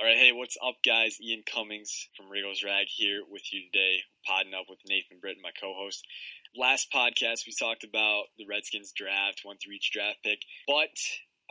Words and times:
All 0.00 0.06
right, 0.06 0.16
hey, 0.16 0.32
what's 0.32 0.56
up, 0.64 0.80
guys? 0.80 1.20
Ian 1.20 1.44
Cummings 1.44 2.08
from 2.16 2.32
Riggo's 2.32 2.64
Rag 2.64 2.88
here 2.88 3.20
with 3.28 3.44
you 3.52 3.68
today, 3.68 4.00
podding 4.24 4.56
up 4.56 4.64
with 4.64 4.80
Nathan 4.88 5.20
Britton, 5.20 5.44
my 5.44 5.52
co-host. 5.60 6.00
Last 6.56 6.88
podcast, 6.88 7.44
we 7.44 7.52
talked 7.52 7.84
about 7.84 8.32
the 8.40 8.48
Redskins 8.48 8.96
draft, 8.96 9.44
one 9.44 9.60
through 9.60 9.76
each 9.76 9.92
draft 9.92 10.24
pick, 10.24 10.40
but 10.64 10.96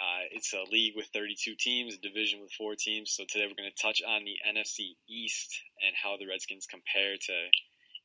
uh, 0.01 0.25
it's 0.33 0.49
a 0.57 0.65
league 0.65 0.97
with 0.97 1.13
32 1.13 1.61
teams, 1.61 1.93
a 1.93 2.01
division 2.01 2.41
with 2.41 2.49
four 2.57 2.73
teams. 2.73 3.13
So 3.13 3.21
today 3.29 3.45
we're 3.45 3.53
going 3.53 3.69
to 3.69 3.83
touch 3.85 4.01
on 4.01 4.25
the 4.25 4.41
NFC 4.41 4.97
East 5.05 5.53
and 5.85 5.93
how 5.93 6.17
the 6.17 6.25
Redskins 6.25 6.65
compare 6.65 7.21
to 7.21 7.37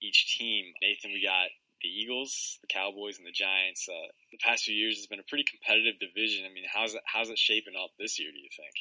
each 0.04 0.36
team. 0.36 0.76
Nathan, 0.84 1.16
we 1.16 1.24
got 1.24 1.48
the 1.80 1.88
Eagles, 1.88 2.60
the 2.60 2.68
Cowboys, 2.68 3.16
and 3.16 3.24
the 3.24 3.32
Giants. 3.32 3.88
Uh, 3.88 4.12
the 4.28 4.44
past 4.44 4.68
few 4.68 4.76
years 4.76 5.00
has 5.00 5.08
been 5.08 5.24
a 5.24 5.30
pretty 5.32 5.48
competitive 5.48 5.96
division. 5.96 6.44
I 6.44 6.52
mean, 6.52 6.68
how's 6.68 6.92
it, 6.92 7.00
how's 7.08 7.32
it 7.32 7.40
shaping 7.40 7.80
up 7.80 7.96
this 7.96 8.20
year? 8.20 8.28
Do 8.28 8.36
you 8.36 8.52
think? 8.52 8.76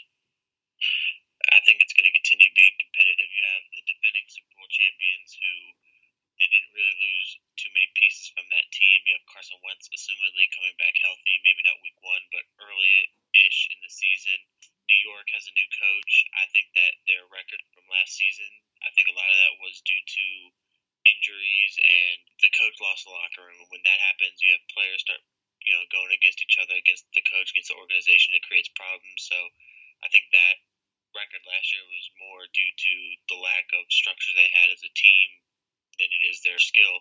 I 1.53 1.61
think 1.63 1.79
it's 1.79 1.93
going 1.93 2.09
to 2.09 2.17
continue 2.17 2.49
being 2.57 2.75
competitive. 2.81 3.29
You 3.29 3.43
have 3.45 3.63
the 3.69 3.83
defending 3.85 4.25
Super 4.27 4.53
Bowl 4.57 4.69
champions 4.73 5.37
who 5.37 5.53
they 6.41 6.49
didn't 6.49 6.73
really 6.73 6.97
lose 6.97 7.29
too 7.61 7.69
many 7.77 7.87
pieces 7.93 8.33
from 8.33 8.49
that 8.49 8.65
team. 8.73 8.97
You 9.05 9.13
have 9.21 9.29
Carson 9.29 9.61
Wentz, 9.61 9.85
assumedly 9.93 10.49
coming 10.49 10.73
back 10.81 10.97
healthy, 10.97 11.37
maybe 11.45 11.61
not 11.61 11.77
week 11.85 11.97
one, 12.01 12.25
but 12.33 12.49
early-ish 12.57 13.59
in 13.69 13.79
the 13.85 13.93
season. 13.93 14.39
New 14.89 15.01
York 15.05 15.29
has 15.31 15.45
a 15.45 15.53
new 15.53 15.69
coach. 15.77 16.13
I 16.35 16.49
think 16.49 16.73
that 16.73 16.97
their 17.05 17.23
record 17.29 17.61
from 17.71 17.85
last 17.87 18.17
season, 18.17 18.49
I 18.81 18.89
think 18.97 19.07
a 19.07 19.15
lot 19.15 19.29
of 19.29 19.37
that 19.37 19.61
was 19.61 19.85
due 19.85 20.03
to 20.03 20.25
injuries 21.05 21.73
and 21.79 22.19
the 22.41 22.51
coach 22.57 22.75
lost 22.81 23.05
the 23.05 23.13
locker 23.13 23.45
room. 23.45 23.59
And 23.61 23.71
When 23.71 23.85
that 23.85 23.99
happens, 24.09 24.41
you 24.41 24.51
have 24.57 24.73
players 24.73 25.05
start, 25.05 25.21
you 25.61 25.71
know, 25.77 25.85
going 25.93 26.11
against 26.11 26.41
each 26.41 26.57
other, 26.59 26.75
against 26.75 27.07
the 27.13 27.23
coach, 27.29 27.53
against 27.53 27.71
the 27.71 27.79
organization. 27.79 28.35
It 28.35 28.47
creates 28.47 28.71
problems. 28.73 29.21
So 29.21 29.37
I 30.03 30.09
think 30.11 30.27
that 30.33 30.55
record 31.13 31.43
last 31.45 31.69
year 31.73 31.85
was 31.85 32.19
more 32.19 32.43
due 32.51 32.73
to 32.73 32.93
the 33.29 33.39
lack 33.39 33.67
of 33.73 33.85
structure 33.89 34.33
they 34.33 34.49
had 34.51 34.73
as 34.73 34.83
a 34.83 34.91
team 34.97 35.27
than 35.97 36.09
it 36.09 36.23
is 36.25 36.41
their 36.41 36.59
skill. 36.59 36.95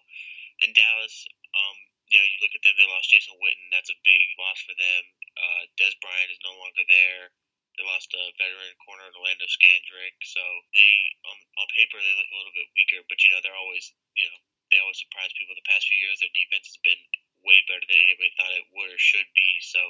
In 0.60 0.70
Dallas, 0.76 1.16
um, 1.52 1.76
you 2.12 2.20
know, 2.20 2.28
you 2.28 2.38
look 2.44 2.54
at 2.54 2.62
them, 2.62 2.76
they 2.76 2.86
lost 2.92 3.08
Jason 3.08 3.34
Witten. 3.40 3.72
That's 3.72 3.90
a 3.90 4.04
big 4.04 4.24
loss 4.36 4.60
for 4.62 4.76
them. 4.76 5.02
Uh, 5.32 5.62
Dez 5.80 5.96
Bryant 6.04 6.30
is 6.32 6.44
no 6.44 6.52
longer 6.60 6.84
there. 6.86 7.32
They 7.80 7.88
lost 7.88 8.12
a 8.12 8.24
veteran 8.36 8.76
corner, 8.84 9.08
Orlando 9.16 9.48
Scandrick. 9.48 10.16
So 10.28 10.44
they, 10.76 10.92
on, 11.24 11.36
on 11.56 11.66
paper, 11.72 11.96
they 11.96 12.14
look 12.20 12.28
a 12.28 12.36
little 12.36 12.52
bit 12.52 12.68
weaker, 12.76 13.00
but, 13.08 13.16
you 13.24 13.32
know, 13.32 13.40
they're 13.40 13.56
always, 13.56 13.96
you 14.12 14.28
know, 14.28 14.38
they 14.68 14.76
always 14.84 15.00
surprise 15.00 15.32
people. 15.40 15.56
The 15.56 15.64
past 15.72 15.88
few 15.88 15.96
years, 15.96 16.20
their 16.20 16.32
defense 16.36 16.68
has 16.68 16.80
been 16.84 17.00
way 17.48 17.64
better 17.64 17.84
than 17.88 17.96
anybody 17.96 18.28
thought 18.36 18.60
it 18.60 18.68
would 18.76 18.92
or 18.92 19.00
should 19.00 19.28
be. 19.32 19.56
So 19.64 19.80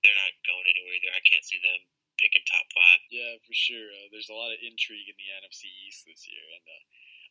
they're 0.00 0.16
not 0.16 0.32
going 0.48 0.64
anywhere 0.64 0.96
either. 0.96 1.12
I 1.12 1.28
can't 1.28 1.44
see 1.44 1.60
them 1.60 1.80
picking 2.20 2.44
top 2.44 2.68
five. 2.70 3.00
Yeah, 3.08 3.40
for 3.42 3.56
sure. 3.56 3.88
Uh, 3.88 4.12
there's 4.12 4.28
a 4.28 4.36
lot 4.36 4.52
of 4.52 4.60
intrigue 4.60 5.08
in 5.08 5.16
the 5.16 5.32
NFC 5.40 5.72
East 5.88 6.04
this 6.04 6.28
year, 6.28 6.44
and 6.44 6.64
uh, 6.68 6.84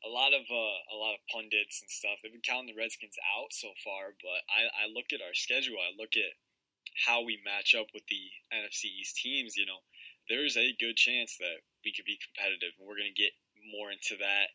a 0.03 0.11
lot 0.11 0.33
of 0.33 0.43
uh, 0.49 0.79
a 0.89 0.97
lot 0.97 1.13
of 1.13 1.29
pundits 1.29 1.79
and 1.79 1.89
stuff. 1.89 2.19
They've 2.19 2.33
been 2.33 2.45
counting 2.45 2.73
the 2.73 2.79
Redskins 2.79 3.17
out 3.37 3.53
so 3.53 3.71
far, 3.85 4.17
but 4.17 4.41
I, 4.49 4.85
I 4.85 4.85
look 4.89 5.13
at 5.13 5.23
our 5.23 5.37
schedule. 5.37 5.77
I 5.77 5.93
look 5.93 6.17
at 6.17 6.33
how 7.05 7.21
we 7.21 7.39
match 7.45 7.77
up 7.77 7.93
with 7.93 8.03
the 8.09 8.23
NFC 8.49 8.89
East 8.89 9.21
teams. 9.21 9.55
You 9.55 9.69
know, 9.69 9.85
there's 10.27 10.57
a 10.57 10.75
good 10.81 10.97
chance 10.97 11.37
that 11.37 11.61
we 11.85 11.93
could 11.93 12.09
be 12.09 12.19
competitive, 12.19 12.75
and 12.79 12.89
we're 12.89 12.99
going 12.99 13.13
to 13.13 13.21
get 13.21 13.35
more 13.69 13.91
into 13.91 14.15
that 14.17 14.49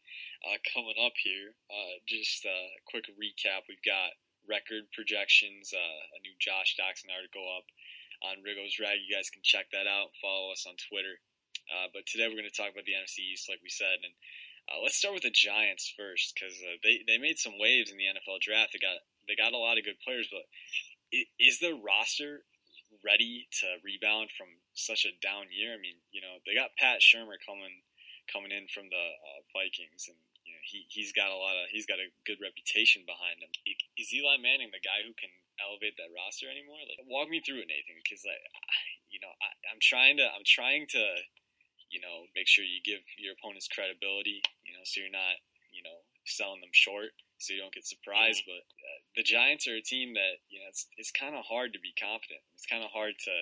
uh, 0.48 0.59
coming 0.73 0.98
up 0.98 1.15
here. 1.21 1.55
Uh, 1.69 2.01
just 2.09 2.45
a 2.45 2.59
quick 2.89 3.07
recap: 3.15 3.69
we've 3.69 3.85
got 3.85 4.17
record 4.48 4.89
projections, 4.93 5.73
uh, 5.73 6.01
a 6.17 6.19
new 6.21 6.37
Josh 6.41 6.77
Doctson 6.77 7.13
article 7.13 7.45
up 7.48 7.65
on 8.25 8.41
Riggo's 8.41 8.80
Rag. 8.80 9.00
You 9.05 9.12
guys 9.12 9.28
can 9.28 9.44
check 9.44 9.69
that 9.77 9.84
out. 9.84 10.17
Follow 10.20 10.53
us 10.53 10.64
on 10.64 10.80
Twitter. 10.89 11.20
Uh, 11.69 11.89
but 11.92 12.05
today 12.08 12.28
we're 12.28 12.41
going 12.41 12.48
to 12.48 12.55
talk 12.55 12.72
about 12.72 12.84
the 12.84 12.97
NFC 12.97 13.25
East, 13.25 13.48
like 13.48 13.61
we 13.64 13.72
said, 13.72 14.00
and 14.05 14.12
uh, 14.69 14.80
let's 14.80 14.97
start 14.97 15.12
with 15.12 15.25
the 15.25 15.33
Giants 15.33 15.92
first 15.92 16.33
because 16.33 16.56
uh, 16.64 16.80
they 16.80 17.05
they 17.05 17.20
made 17.20 17.36
some 17.36 17.61
waves 17.61 17.92
in 17.92 18.00
the 18.00 18.08
NFL 18.08 18.41
draft. 18.41 18.72
They 18.72 18.80
got 18.80 19.05
they 19.28 19.36
got 19.36 19.52
a 19.52 19.61
lot 19.61 19.77
of 19.77 19.84
good 19.84 20.00
players, 20.00 20.29
but 20.33 20.48
is 21.36 21.61
the 21.61 21.77
roster 21.77 22.48
ready 23.05 23.45
to 23.61 23.67
rebound 23.84 24.33
from 24.33 24.48
such 24.73 25.05
a 25.05 25.13
down 25.20 25.52
year? 25.52 25.77
I 25.77 25.80
mean, 25.80 26.01
you 26.13 26.24
know, 26.24 26.40
they 26.48 26.57
got 26.57 26.77
Pat 26.80 27.05
Shurmur 27.05 27.36
coming 27.45 27.84
coming 28.33 28.52
in 28.52 28.64
from 28.73 28.89
the 28.89 29.05
uh, 29.20 29.40
Vikings, 29.52 30.08
and 30.08 30.17
you 30.48 30.57
know, 30.57 30.63
he 30.64 30.89
he's 30.89 31.13
got 31.13 31.29
a 31.29 31.36
lot 31.36 31.61
of 31.61 31.68
he's 31.68 31.84
got 31.84 32.01
a 32.01 32.08
good 32.24 32.40
reputation 32.40 33.05
behind 33.05 33.45
him. 33.45 33.52
Is 34.01 34.13
Eli 34.17 34.40
Manning 34.40 34.73
the 34.73 34.80
guy 34.80 35.05
who 35.05 35.13
can 35.13 35.33
elevate 35.63 35.95
that 35.98 36.11
roster 36.15 36.51
anymore? 36.51 36.81
Like, 36.83 37.03
walk 37.07 37.31
me 37.31 37.39
through 37.42 37.63
it, 37.63 37.70
Nathan, 37.70 38.01
because 38.03 38.23
like, 38.27 38.42
you 39.11 39.20
know, 39.23 39.31
I, 39.31 39.48
I'm 39.70 39.83
trying 39.83 40.19
to, 40.19 40.27
I'm 40.27 40.47
trying 40.47 40.91
to, 40.95 41.05
you 41.92 42.03
know, 42.03 42.27
make 42.35 42.51
sure 42.51 42.67
you 42.67 42.83
give 42.83 43.05
your 43.20 43.39
opponents 43.39 43.70
credibility, 43.70 44.43
you 44.67 44.75
know, 44.75 44.83
so 44.83 44.98
you're 44.98 45.14
not, 45.14 45.39
you 45.70 45.83
know, 45.87 46.03
selling 46.27 46.59
them 46.64 46.75
short, 46.75 47.14
so 47.39 47.55
you 47.55 47.61
don't 47.63 47.75
get 47.75 47.87
surprised. 47.87 48.43
Mm-hmm. 48.43 48.51
But 48.51 48.63
uh, 48.67 48.98
the 49.14 49.27
Giants 49.27 49.70
are 49.70 49.79
a 49.79 49.85
team 49.85 50.19
that, 50.19 50.43
you 50.51 50.59
know, 50.59 50.67
it's 50.73 50.91
it's 50.98 51.14
kind 51.14 51.39
of 51.39 51.47
hard 51.47 51.77
to 51.77 51.81
be 51.83 51.95
confident. 51.95 52.43
It's 52.59 52.67
kind 52.67 52.83
of 52.83 52.91
hard 52.91 53.14
to, 53.14 53.35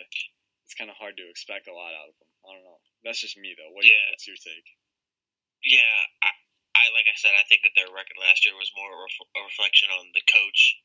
it's 0.68 0.76
kind 0.76 0.92
of 0.92 1.00
hard 1.00 1.16
to 1.16 1.24
expect 1.32 1.68
a 1.68 1.76
lot 1.76 1.96
out 1.96 2.12
of 2.12 2.16
them. 2.20 2.28
I 2.44 2.58
don't 2.58 2.66
know. 2.66 2.80
That's 3.06 3.22
just 3.22 3.40
me 3.40 3.56
though. 3.56 3.72
What, 3.72 3.86
yeah. 3.86 4.04
What's 4.12 4.26
your 4.28 4.36
take? 4.36 4.68
Yeah, 5.62 5.94
I, 6.20 6.30
I 6.74 6.84
like 6.90 7.06
I 7.06 7.14
said, 7.14 7.38
I 7.38 7.46
think 7.46 7.62
that 7.62 7.72
their 7.78 7.88
record 7.88 8.18
last 8.18 8.42
year 8.42 8.58
was 8.58 8.74
more 8.74 8.90
a, 8.90 8.98
ref- 8.98 9.30
a 9.38 9.40
reflection 9.46 9.88
on 9.94 10.10
the 10.10 10.24
coach 10.26 10.76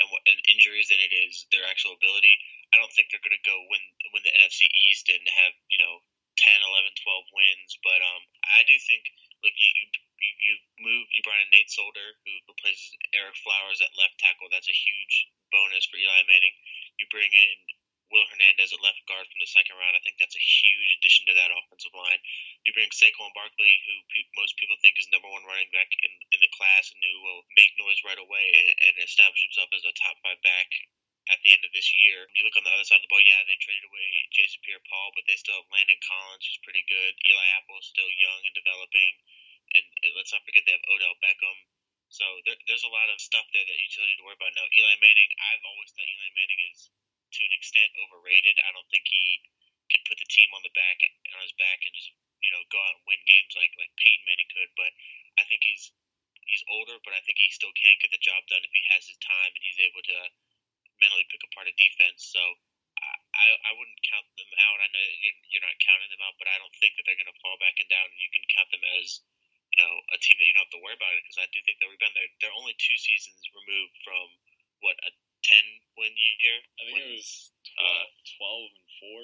and, 0.00 0.08
and 0.08 0.38
injuries 0.48 0.88
than 0.88 1.00
it 1.00 1.12
is 1.12 1.44
their 1.52 1.64
actual 1.68 1.96
ability. 1.96 2.34
I 2.72 2.80
don't 2.80 2.92
think 2.92 3.12
they're 3.12 3.22
going 3.24 3.36
to 3.36 3.44
go 3.48 3.56
win 3.68 3.82
win 4.12 4.24
the 4.24 4.32
NFC 4.36 4.64
East 4.88 5.12
and 5.12 5.20
have 5.28 5.54
you 5.68 5.80
know 5.80 6.00
10, 6.40 6.48
11, 6.64 6.92
12 7.04 7.36
wins. 7.36 7.70
But 7.84 8.00
um, 8.00 8.22
I 8.48 8.64
do 8.64 8.74
think 8.80 9.04
like 9.44 9.56
you, 9.56 9.70
you 9.76 10.32
you 10.42 10.54
move 10.80 11.04
you 11.12 11.20
brought 11.26 11.42
in 11.42 11.50
Nate 11.52 11.68
Solder 11.68 12.08
who 12.24 12.32
replaces 12.48 12.96
Ereck 13.12 13.36
Flowers 13.44 13.84
at 13.84 13.92
left 13.98 14.16
tackle. 14.22 14.48
That's 14.48 14.70
a 14.70 14.74
huge 14.74 15.28
bonus 15.52 15.84
for 15.86 16.00
Eli 16.00 16.24
Manning. 16.24 16.56
You 16.96 17.04
bring 17.12 17.28
in 17.28 17.58
Will 18.12 18.28
Hernandez 18.28 18.76
at 18.76 18.84
left 18.84 19.00
guard 19.08 19.24
from 19.24 19.40
the 19.40 19.48
second 19.48 19.80
round. 19.80 19.96
I 19.96 20.04
think 20.04 20.20
that's 20.20 20.36
a 20.36 20.50
huge 20.62 21.00
addition 21.00 21.24
to 21.26 21.34
that 21.40 21.48
offensive 21.48 21.96
line. 21.96 22.20
You 22.68 22.76
bring 22.76 22.92
Saquon 22.92 23.32
Barkley, 23.32 23.72
who 23.88 23.94
pe- 24.12 24.28
most 24.36 24.60
people 24.60 24.76
think 24.84 25.00
is 25.00 25.08
number 25.08 25.32
one 25.32 25.48
running 25.48 25.72
back 25.72 25.88
in, 26.04 26.12
in 26.28 26.40
the 26.44 26.52
class 26.52 26.92
and 26.92 27.00
who 27.00 27.24
will 27.24 27.42
make 27.56 27.72
noise 27.80 28.04
right 28.04 28.20
away 28.20 28.46
and, 28.52 28.92
and 28.92 28.94
establish 29.00 29.40
himself 29.48 29.72
as 29.72 29.88
a 29.88 29.96
top 29.96 30.20
five 30.20 30.38
back 30.44 30.68
at 31.32 31.40
the 31.40 31.56
end 31.56 31.64
of 31.64 31.72
this 31.72 31.88
year. 32.04 32.28
You 32.36 32.44
look 32.44 32.58
on 32.60 32.68
the 32.68 32.74
other 32.76 32.84
side 32.84 33.00
of 33.00 33.06
the 33.08 33.12
ball, 33.12 33.24
yeah, 33.24 33.40
they 33.48 33.56
traded 33.56 33.88
away 33.88 34.06
Jason 34.36 34.60
Pierre 34.60 34.84
Paul, 34.84 35.16
but 35.16 35.24
they 35.24 35.38
still 35.40 35.56
have 35.56 35.72
Landon 35.72 36.00
Collins, 36.04 36.44
who's 36.44 36.66
pretty 36.66 36.84
good. 36.84 37.16
Eli 37.24 37.46
Apple 37.56 37.80
is 37.80 37.88
still 37.88 38.10
young 38.20 38.40
and 38.44 38.54
developing. 38.54 39.12
And, 39.72 39.86
and 40.04 40.12
let's 40.20 40.36
not 40.36 40.44
forget 40.44 40.68
they 40.68 40.76
have 40.76 40.84
Odell 40.90 41.16
Beckham. 41.24 41.58
So 42.12 42.28
there, 42.44 42.60
there's 42.68 42.84
a 42.84 42.92
lot 42.92 43.08
of 43.08 43.16
stuff 43.24 43.48
there 43.56 43.64
that 43.64 43.78
you 43.80 43.88
still 43.88 44.04
need 44.04 44.20
to 44.20 44.26
worry 44.28 44.36
about. 44.36 44.52
Now, 44.52 44.68
Eli 44.68 45.00
Manning, 45.00 45.32
I've 45.48 45.64
always 45.64 45.88
thought 45.96 46.04
Eli 46.04 46.30
Manning 46.36 46.60
is 46.68 46.92
to 47.32 47.42
an 47.48 47.56
extent 47.56 47.90
overrated. 48.06 48.60
I 48.62 48.70
don't 48.76 48.88
think 48.92 49.08
he 49.08 49.42
can 49.88 50.04
put 50.08 50.20
the 50.20 50.28
team 50.28 50.48
on 50.56 50.62
the 50.64 50.72
back 50.72 51.00
on 51.04 51.40
his 51.44 51.56
back 51.56 51.80
and 51.84 51.92
just 51.96 52.12
you 52.40 52.50
know 52.52 52.62
go 52.68 52.80
out 52.80 52.96
and 53.00 53.08
win 53.08 53.20
games 53.24 53.52
like 53.56 53.72
like 53.80 53.92
Peyton 53.98 54.24
Manning 54.28 54.50
could. 54.52 54.70
But 54.76 54.92
I 55.40 55.44
think 55.48 55.64
he's 55.64 55.92
he's 56.44 56.64
older, 56.68 57.00
but 57.02 57.16
I 57.16 57.22
think 57.24 57.40
he 57.40 57.48
still 57.52 57.72
can 57.74 57.96
get 58.00 58.12
the 58.12 58.22
job 58.22 58.44
done 58.48 58.64
if 58.64 58.72
he 58.72 58.82
has 58.92 59.08
his 59.08 59.18
time 59.20 59.52
and 59.52 59.64
he's 59.64 59.80
able 59.82 60.04
to 60.04 60.18
mentally 61.00 61.26
pick 61.32 61.42
apart 61.48 61.70
a 61.70 61.74
defense. 61.74 62.28
So 62.28 62.42
I, 63.32 63.46
I 63.66 63.72
wouldn't 63.74 63.98
count 64.06 64.28
them 64.36 64.52
out. 64.68 64.78
I 64.78 64.88
know 64.92 65.04
you're 65.48 65.64
not 65.64 65.74
counting 65.82 66.12
them 66.12 66.22
out, 66.22 66.36
but 66.36 66.46
I 66.46 66.60
don't 66.60 66.76
think 66.78 66.94
that 66.94 67.04
they're 67.08 67.18
going 67.18 67.32
to 67.32 67.42
fall 67.42 67.56
back 67.58 67.80
and 67.80 67.88
down. 67.88 68.06
And 68.06 68.20
you 68.20 68.30
can 68.30 68.44
count 68.52 68.68
them 68.70 68.84
as 69.00 69.24
you 69.72 69.78
know 69.80 69.92
a 70.12 70.18
team 70.20 70.36
that 70.36 70.46
you 70.46 70.52
don't 70.52 70.68
have 70.68 70.76
to 70.76 70.84
worry 70.84 70.98
about 70.98 71.16
it 71.16 71.24
because 71.24 71.40
I 71.40 71.48
do 71.50 71.58
think 71.64 71.80
they'll 71.80 71.92
rebound. 71.92 72.12
They're 72.12 72.34
they're 72.44 72.60
only 72.60 72.76
two 72.76 72.98
seasons 73.00 73.40
removed 73.56 73.96
from 74.04 74.26
what 74.84 75.00
a 75.08 75.10
ten 75.42 75.64
win 75.98 76.14
year. 76.16 76.58
I 76.78 76.82
think 76.86 76.96
when, 76.98 77.06
it 77.06 77.18
was 77.18 77.52
12, 77.76 77.82
uh, 77.82 78.06
12 78.72 78.80
and 78.80 78.90
four. 78.98 79.20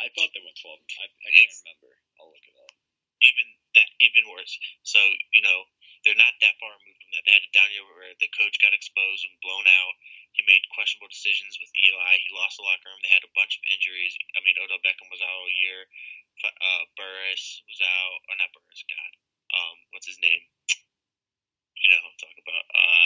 I 0.00 0.08
thought 0.16 0.32
they 0.32 0.44
went 0.44 0.56
twelve. 0.56 0.80
I, 0.80 1.06
I 1.08 1.30
can't 1.32 1.52
remember. 1.64 1.92
I'll 2.16 2.32
look 2.32 2.44
it 2.44 2.56
up. 2.56 2.72
Even 3.20 3.46
that, 3.76 3.88
even 4.00 4.24
worse. 4.32 4.56
So 4.82 5.00
you 5.36 5.44
know 5.44 5.68
they're 6.04 6.16
not 6.16 6.32
that 6.40 6.56
far 6.56 6.72
removed 6.80 7.00
from 7.04 7.12
that. 7.12 7.24
They 7.28 7.36
had 7.36 7.44
a 7.44 7.52
down 7.52 7.68
year 7.76 7.84
where 7.84 8.16
the 8.16 8.32
coach 8.32 8.56
got 8.64 8.72
exposed 8.72 9.28
and 9.28 9.36
blown 9.44 9.68
out. 9.68 9.94
He 10.32 10.40
made 10.48 10.64
questionable 10.72 11.12
decisions 11.12 11.60
with 11.60 11.68
Eli. 11.76 12.24
He 12.24 12.32
lost 12.32 12.56
the 12.56 12.64
locker 12.64 12.88
room. 12.88 13.00
They 13.04 13.12
had 13.12 13.26
a 13.26 13.36
bunch 13.36 13.60
of 13.60 13.66
injuries. 13.68 14.16
I 14.32 14.40
mean, 14.40 14.56
Odell 14.56 14.80
Beckham 14.80 15.12
was 15.12 15.20
out 15.20 15.28
all 15.28 15.52
year. 15.52 15.84
Uh, 16.40 16.84
Burris 16.96 17.60
was 17.68 17.80
out. 17.84 18.18
Or 18.32 18.34
not 18.40 18.48
Burris. 18.56 18.84
God. 18.88 19.12
Um, 19.52 19.76
what's 19.92 20.08
his 20.08 20.22
name? 20.22 20.40
You 21.76 21.88
know 21.92 22.00
who 22.00 22.08
I'm 22.12 22.20
talking 22.20 22.44
about. 22.44 22.64
Uh, 22.72 22.80
I, 22.80 22.80
shoot, 22.80 22.96
I'm 22.96 22.99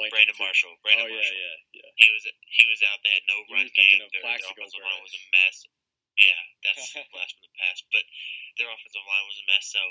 blanking. 0.00 0.16
Brandon 0.16 0.36
too. 0.36 0.44
Marshall. 0.44 0.74
Brandon 0.80 1.04
oh, 1.04 1.12
Marshall. 1.12 1.36
yeah, 1.36 1.56
yeah, 1.76 1.84
yeah. 1.84 1.90
He 2.00 2.08
was 2.08 2.22
he 2.24 2.64
was 2.72 2.80
out. 2.88 2.98
They 3.04 3.12
had 3.12 3.26
no 3.28 3.36
you 3.44 3.52
run 3.52 3.68
game. 3.76 4.00
Their, 4.00 4.08
their 4.08 4.48
offensive 4.48 4.80
line 4.80 5.02
was 5.04 5.12
a 5.12 5.22
mess. 5.28 5.56
Yeah, 6.16 6.40
that's 6.64 6.84
blast 7.12 7.36
from 7.36 7.44
the 7.44 7.54
past. 7.60 7.84
But 7.92 8.04
their 8.56 8.72
offensive 8.72 9.04
line 9.04 9.26
was 9.28 9.38
a 9.40 9.46
mess. 9.52 9.68
So 9.68 9.82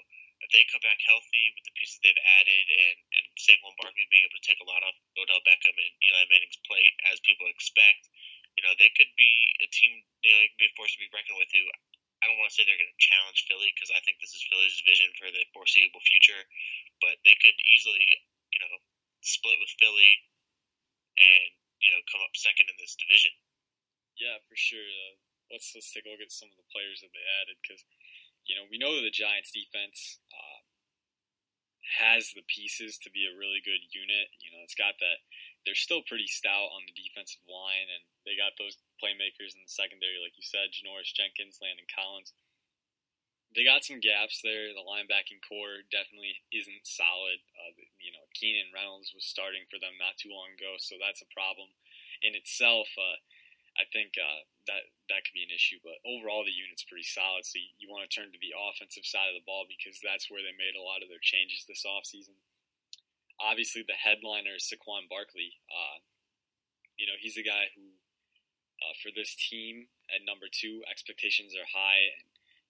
if 0.41 0.49
they 0.49 0.65
come 0.73 0.81
back 0.81 0.97
healthy 1.05 1.45
with 1.53 1.65
the 1.69 1.73
pieces 1.77 2.01
they've 2.01 2.25
added 2.41 2.65
and 2.65 2.97
and 3.21 3.25
Saquon 3.37 3.75
Barkley 3.77 4.09
being 4.09 4.25
able 4.25 4.39
to 4.41 4.47
take 4.47 4.59
a 4.63 4.67
lot 4.67 4.81
off 4.81 4.97
Odell 5.19 5.43
Beckham 5.45 5.77
and 5.77 5.93
Eli 6.01 6.25
Manning's 6.33 6.59
plate 6.65 6.95
as 7.13 7.21
people 7.21 7.45
expect, 7.45 8.09
you 8.57 8.63
know 8.65 8.73
they 8.81 8.89
could 8.97 9.11
be 9.13 9.31
a 9.61 9.67
team. 9.69 10.01
You 10.25 10.33
know, 10.33 10.39
they 10.41 10.49
could 10.51 10.63
be 10.65 10.71
a 10.71 10.75
force 10.75 10.97
to 10.97 10.99
be 10.99 11.11
reckoned 11.13 11.37
with. 11.37 11.51
Who 11.53 11.63
I 12.19 12.27
don't 12.27 12.39
want 12.39 12.51
to 12.51 12.55
say 12.55 12.67
they're 12.67 12.79
going 12.79 12.91
to 12.91 12.99
challenge 12.99 13.47
Philly 13.47 13.71
because 13.71 13.91
I 13.95 14.03
think 14.03 14.19
this 14.19 14.35
is 14.35 14.43
Philly's 14.51 14.75
division 14.75 15.07
for 15.15 15.31
the 15.31 15.43
foreseeable 15.55 16.03
future, 16.03 16.43
but 16.99 17.15
they 17.23 17.35
could 17.39 17.55
easily, 17.63 18.03
you 18.51 18.59
know, 18.59 18.75
split 19.21 19.59
with 19.59 19.73
Philly 19.79 20.13
and 21.19 21.51
you 21.83 21.89
know 21.91 22.01
come 22.11 22.23
up 22.23 22.35
second 22.35 22.67
in 22.71 22.77
this 22.79 22.95
division. 22.95 23.33
Yeah, 24.19 24.39
for 24.47 24.55
sure. 24.55 24.83
Uh, 24.83 25.15
let's 25.51 25.71
let's 25.75 25.91
take 25.91 26.05
a 26.05 26.11
look 26.11 26.23
at 26.23 26.31
some 26.31 26.51
of 26.51 26.57
the 26.59 26.71
players 26.71 27.01
that 27.01 27.11
they 27.11 27.25
added 27.43 27.57
because 27.61 27.83
you 28.47 28.55
know 28.55 28.67
we 28.67 28.79
know 28.79 28.99
the 28.99 29.13
Giants' 29.13 29.55
defense 29.55 30.19
uh, 30.31 30.59
has 31.97 32.31
the 32.37 32.45
pieces 32.45 33.01
to 33.01 33.09
be 33.09 33.25
a 33.25 33.33
really 33.33 33.63
good 33.63 33.81
unit. 33.89 34.29
You 34.37 34.53
know, 34.53 34.61
it's 34.61 34.77
got 34.77 34.99
that. 35.01 35.25
They're 35.67 35.77
still 35.77 36.05
pretty 36.07 36.29
stout 36.29 36.71
on 36.71 36.87
the 36.87 36.95
defensive 36.95 37.43
line, 37.49 37.89
and 37.91 38.03
they 38.23 38.39
got 38.39 38.55
those 38.55 38.79
playmakers 39.01 39.51
in 39.57 39.61
the 39.63 39.71
secondary, 39.71 40.15
like 40.21 40.37
you 40.39 40.45
said, 40.45 40.71
Janoris 40.71 41.11
Jenkins, 41.11 41.59
Landon 41.59 41.89
Collins. 41.91 42.31
They 43.57 43.65
got 43.65 43.81
some 43.81 43.97
gaps 43.97 44.45
there. 44.45 44.69
The 44.69 44.85
linebacking 44.85 45.41
core 45.41 45.81
definitely 45.89 46.37
isn't 46.53 46.85
solid. 46.85 47.41
Uh, 47.57 47.73
you 47.97 48.13
know, 48.13 48.21
Keenan 48.37 48.69
Reynolds 48.69 49.09
was 49.11 49.25
starting 49.25 49.65
for 49.73 49.81
them 49.81 49.97
not 49.97 50.21
too 50.21 50.29
long 50.29 50.53
ago, 50.53 50.77
so 50.77 51.01
that's 51.01 51.25
a 51.25 51.33
problem 51.33 51.73
in 52.21 52.37
itself. 52.37 52.87
Uh, 52.93 53.17
I 53.79 53.89
think 53.89 54.19
uh, 54.19 54.45
that 54.69 54.91
that 55.09 55.25
could 55.25 55.33
be 55.33 55.45
an 55.45 55.55
issue, 55.55 55.81
but 55.81 55.97
overall 56.05 56.45
the 56.45 56.53
unit's 56.53 56.85
pretty 56.85 57.07
solid. 57.07 57.47
So 57.47 57.57
you, 57.57 57.69
you 57.81 57.87
want 57.89 58.05
to 58.05 58.11
turn 58.11 58.29
to 58.29 58.41
the 58.41 58.53
offensive 58.53 59.07
side 59.07 59.33
of 59.33 59.37
the 59.39 59.47
ball 59.47 59.65
because 59.65 59.97
that's 60.03 60.29
where 60.29 60.45
they 60.45 60.53
made 60.53 60.77
a 60.77 60.85
lot 60.85 61.01
of 61.01 61.09
their 61.09 61.21
changes 61.21 61.65
this 61.65 61.87
offseason. 61.87 62.37
Obviously, 63.39 63.81
the 63.81 63.97
headliner 63.97 64.59
is 64.59 64.67
Saquon 64.67 65.07
Barkley. 65.09 65.57
Uh, 65.71 66.03
you 66.99 67.07
know, 67.07 67.15
he's 67.17 67.39
a 67.39 67.45
guy 67.45 67.71
who 67.73 67.95
uh, 68.83 68.95
for 68.99 69.11
this 69.15 69.35
team 69.35 69.87
at 70.11 70.23
number 70.27 70.47
two, 70.51 70.83
expectations 70.91 71.55
are 71.55 71.67
high. 71.67 72.11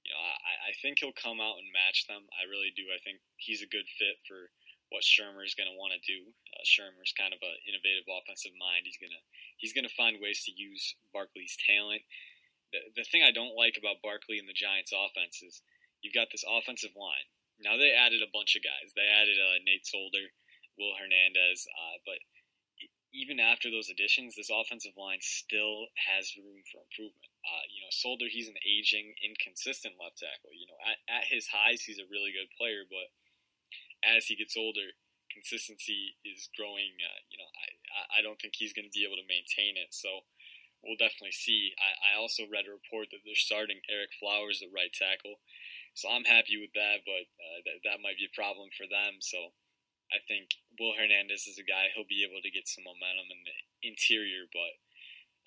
You 0.09 0.17
know, 0.17 0.25
I, 0.25 0.73
I 0.73 0.77
think 0.81 0.99
he'll 0.99 1.13
come 1.13 1.37
out 1.37 1.61
and 1.61 1.69
match 1.69 2.09
them. 2.09 2.25
I 2.33 2.49
really 2.49 2.73
do. 2.73 2.89
I 2.89 2.97
think 2.97 3.21
he's 3.37 3.61
a 3.61 3.69
good 3.69 3.85
fit 4.01 4.17
for 4.25 4.49
what 4.89 5.05
Shurmur 5.05 5.45
is 5.45 5.53
going 5.53 5.69
to 5.69 5.77
want 5.77 5.93
to 5.93 6.01
do. 6.01 6.33
Uh, 6.49 6.65
Shurmur's 6.65 7.13
kind 7.13 7.29
of 7.29 7.37
an 7.45 7.61
innovative 7.69 8.09
offensive 8.09 8.57
mind. 8.57 8.89
He's 8.89 8.97
gonna 8.97 9.21
he's 9.61 9.73
gonna 9.73 9.93
find 9.93 10.17
ways 10.17 10.41
to 10.49 10.51
use 10.53 10.97
Barkley's 11.13 11.53
talent. 11.61 12.01
The 12.73 12.81
the 12.97 13.05
thing 13.05 13.21
I 13.21 13.29
don't 13.29 13.53
like 13.53 13.77
about 13.77 14.01
Barkley 14.01 14.41
and 14.41 14.49
the 14.49 14.57
Giants' 14.57 14.93
offense 14.93 15.45
is 15.45 15.61
you've 16.01 16.17
got 16.17 16.33
this 16.33 16.45
offensive 16.45 16.97
line. 16.97 17.29
Now 17.61 17.77
they 17.77 17.93
added 17.93 18.25
a 18.25 18.33
bunch 18.33 18.57
of 18.57 18.65
guys. 18.65 18.89
They 18.97 19.05
added 19.05 19.37
uh, 19.37 19.61
Nate 19.61 19.85
Solder, 19.85 20.33
Will 20.81 20.97
Hernandez, 20.97 21.69
uh, 21.69 21.97
but 22.01 22.17
even 23.11 23.39
after 23.39 23.71
those 23.73 23.89
additions, 23.89 24.35
this 24.35 24.53
offensive 24.53 24.93
line 24.93 25.21
still 25.21 25.89
has 25.97 26.37
room 26.37 26.61
for 26.69 26.85
improvement. 26.85 27.33
Uh, 27.41 27.65
you 27.73 27.81
know, 27.81 27.89
Solder, 27.89 28.29
he's 28.29 28.49
an 28.49 28.59
aging, 28.61 29.17
inconsistent 29.25 29.97
left 29.97 30.21
tackle. 30.21 30.53
You 30.53 30.69
know, 30.69 30.77
at, 30.85 30.99
at 31.09 31.25
his 31.25 31.49
highs, 31.49 31.81
he's 31.81 31.97
a 31.97 32.11
really 32.11 32.29
good 32.29 32.53
player, 32.53 32.85
but 32.85 33.09
as 34.05 34.29
he 34.29 34.37
gets 34.37 34.53
older, 34.53 34.93
consistency 35.33 36.17
is 36.21 36.49
growing. 36.53 36.93
Uh, 37.01 37.21
you 37.33 37.37
know, 37.41 37.49
I, 37.49 38.19
I 38.19 38.25
don't 38.25 38.37
think 38.37 38.53
he's 38.53 38.73
going 38.73 38.85
to 38.85 38.93
be 38.93 39.05
able 39.05 39.17
to 39.17 39.25
maintain 39.25 39.73
it. 39.77 39.89
So 39.89 40.25
we'll 40.85 40.99
definitely 40.99 41.35
see. 41.35 41.73
I, 41.81 42.13
I 42.13 42.21
also 42.21 42.45
read 42.45 42.69
a 42.69 42.73
report 42.73 43.09
that 43.09 43.25
they're 43.25 43.37
starting 43.37 43.81
Ereck 43.89 44.13
Flowers 44.21 44.61
at 44.61 44.69
right 44.69 44.93
tackle. 44.93 45.41
So 45.97 46.07
I'm 46.07 46.29
happy 46.29 46.61
with 46.61 46.71
that, 46.77 47.01
but 47.03 47.25
uh, 47.25 47.59
that, 47.65 47.77
that 47.83 48.03
might 48.05 48.21
be 48.21 48.29
a 48.29 48.37
problem 48.37 48.69
for 48.71 48.85
them. 48.85 49.19
So 49.19 49.51
I 50.09 50.19
think 50.25 50.57
Will 50.81 50.97
Hernandez 50.97 51.45
is 51.45 51.61
a 51.61 51.67
guy 51.67 51.93
he'll 51.93 52.09
be 52.09 52.25
able 52.25 52.41
to 52.41 52.49
get 52.49 52.65
some 52.65 52.85
momentum 52.85 53.29
in 53.29 53.41
the 53.45 53.57
interior, 53.85 54.49
but 54.49 54.73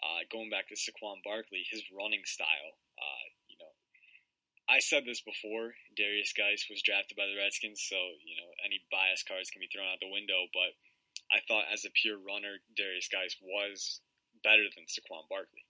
uh, 0.02 0.22
going 0.30 0.50
back 0.50 0.70
to 0.70 0.78
Saquon 0.78 1.22
Barkley, 1.22 1.66
his 1.66 1.82
running 1.90 2.22
style, 2.26 2.78
uh, 2.98 3.26
you 3.50 3.58
know, 3.58 3.72
I 4.70 4.78
said 4.78 5.06
this 5.06 5.22
before. 5.22 5.74
Derrius 5.98 6.34
Guice 6.34 6.66
was 6.70 6.82
drafted 6.82 7.18
by 7.18 7.26
the 7.26 7.38
Redskins, 7.38 7.82
so 7.82 7.98
you 8.22 8.38
know 8.38 8.50
any 8.62 8.82
bias 8.90 9.26
cards 9.26 9.50
can 9.50 9.62
be 9.62 9.70
thrown 9.70 9.90
out 9.90 10.02
the 10.02 10.10
window. 10.10 10.46
But 10.54 10.74
I 11.30 11.42
thought 11.46 11.70
as 11.70 11.86
a 11.86 11.94
pure 11.94 12.18
runner, 12.18 12.62
Derrius 12.74 13.10
Guice 13.10 13.38
was 13.42 14.02
better 14.42 14.66
than 14.74 14.90
Saquon 14.90 15.26
Barkley 15.30 15.66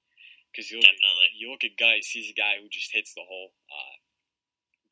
because 0.52 0.68
you 0.68 0.80
look 0.80 0.88
at, 0.88 1.32
you 1.36 1.48
look 1.48 1.64
at 1.64 1.80
Guice, 1.80 2.12
he's 2.12 2.28
a 2.28 2.36
guy 2.36 2.60
who 2.60 2.68
just 2.68 2.92
hits 2.92 3.16
the 3.16 3.24
hole. 3.24 3.56
Uh, 3.68 3.96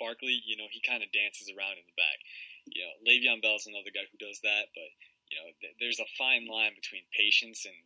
Barkley, 0.01 0.41
you 0.41 0.57
know, 0.57 0.69
he 0.73 0.81
kind 0.81 1.05
of 1.05 1.13
dances 1.13 1.53
around 1.53 1.77
in 1.77 1.85
the 1.85 1.97
back 1.97 2.25
you 2.73 2.83
know, 2.83 2.95
Le'Veon 3.05 3.43
Bell's 3.43 3.67
another 3.67 3.93
guy 3.93 4.07
who 4.09 4.19
does 4.19 4.41
that, 4.43 4.71
but 4.75 4.91
you 5.31 5.39
know, 5.39 5.49
th- 5.63 5.79
there's 5.79 6.03
a 6.03 6.17
fine 6.19 6.51
line 6.51 6.75
between 6.75 7.07
patience 7.15 7.65
and 7.67 7.77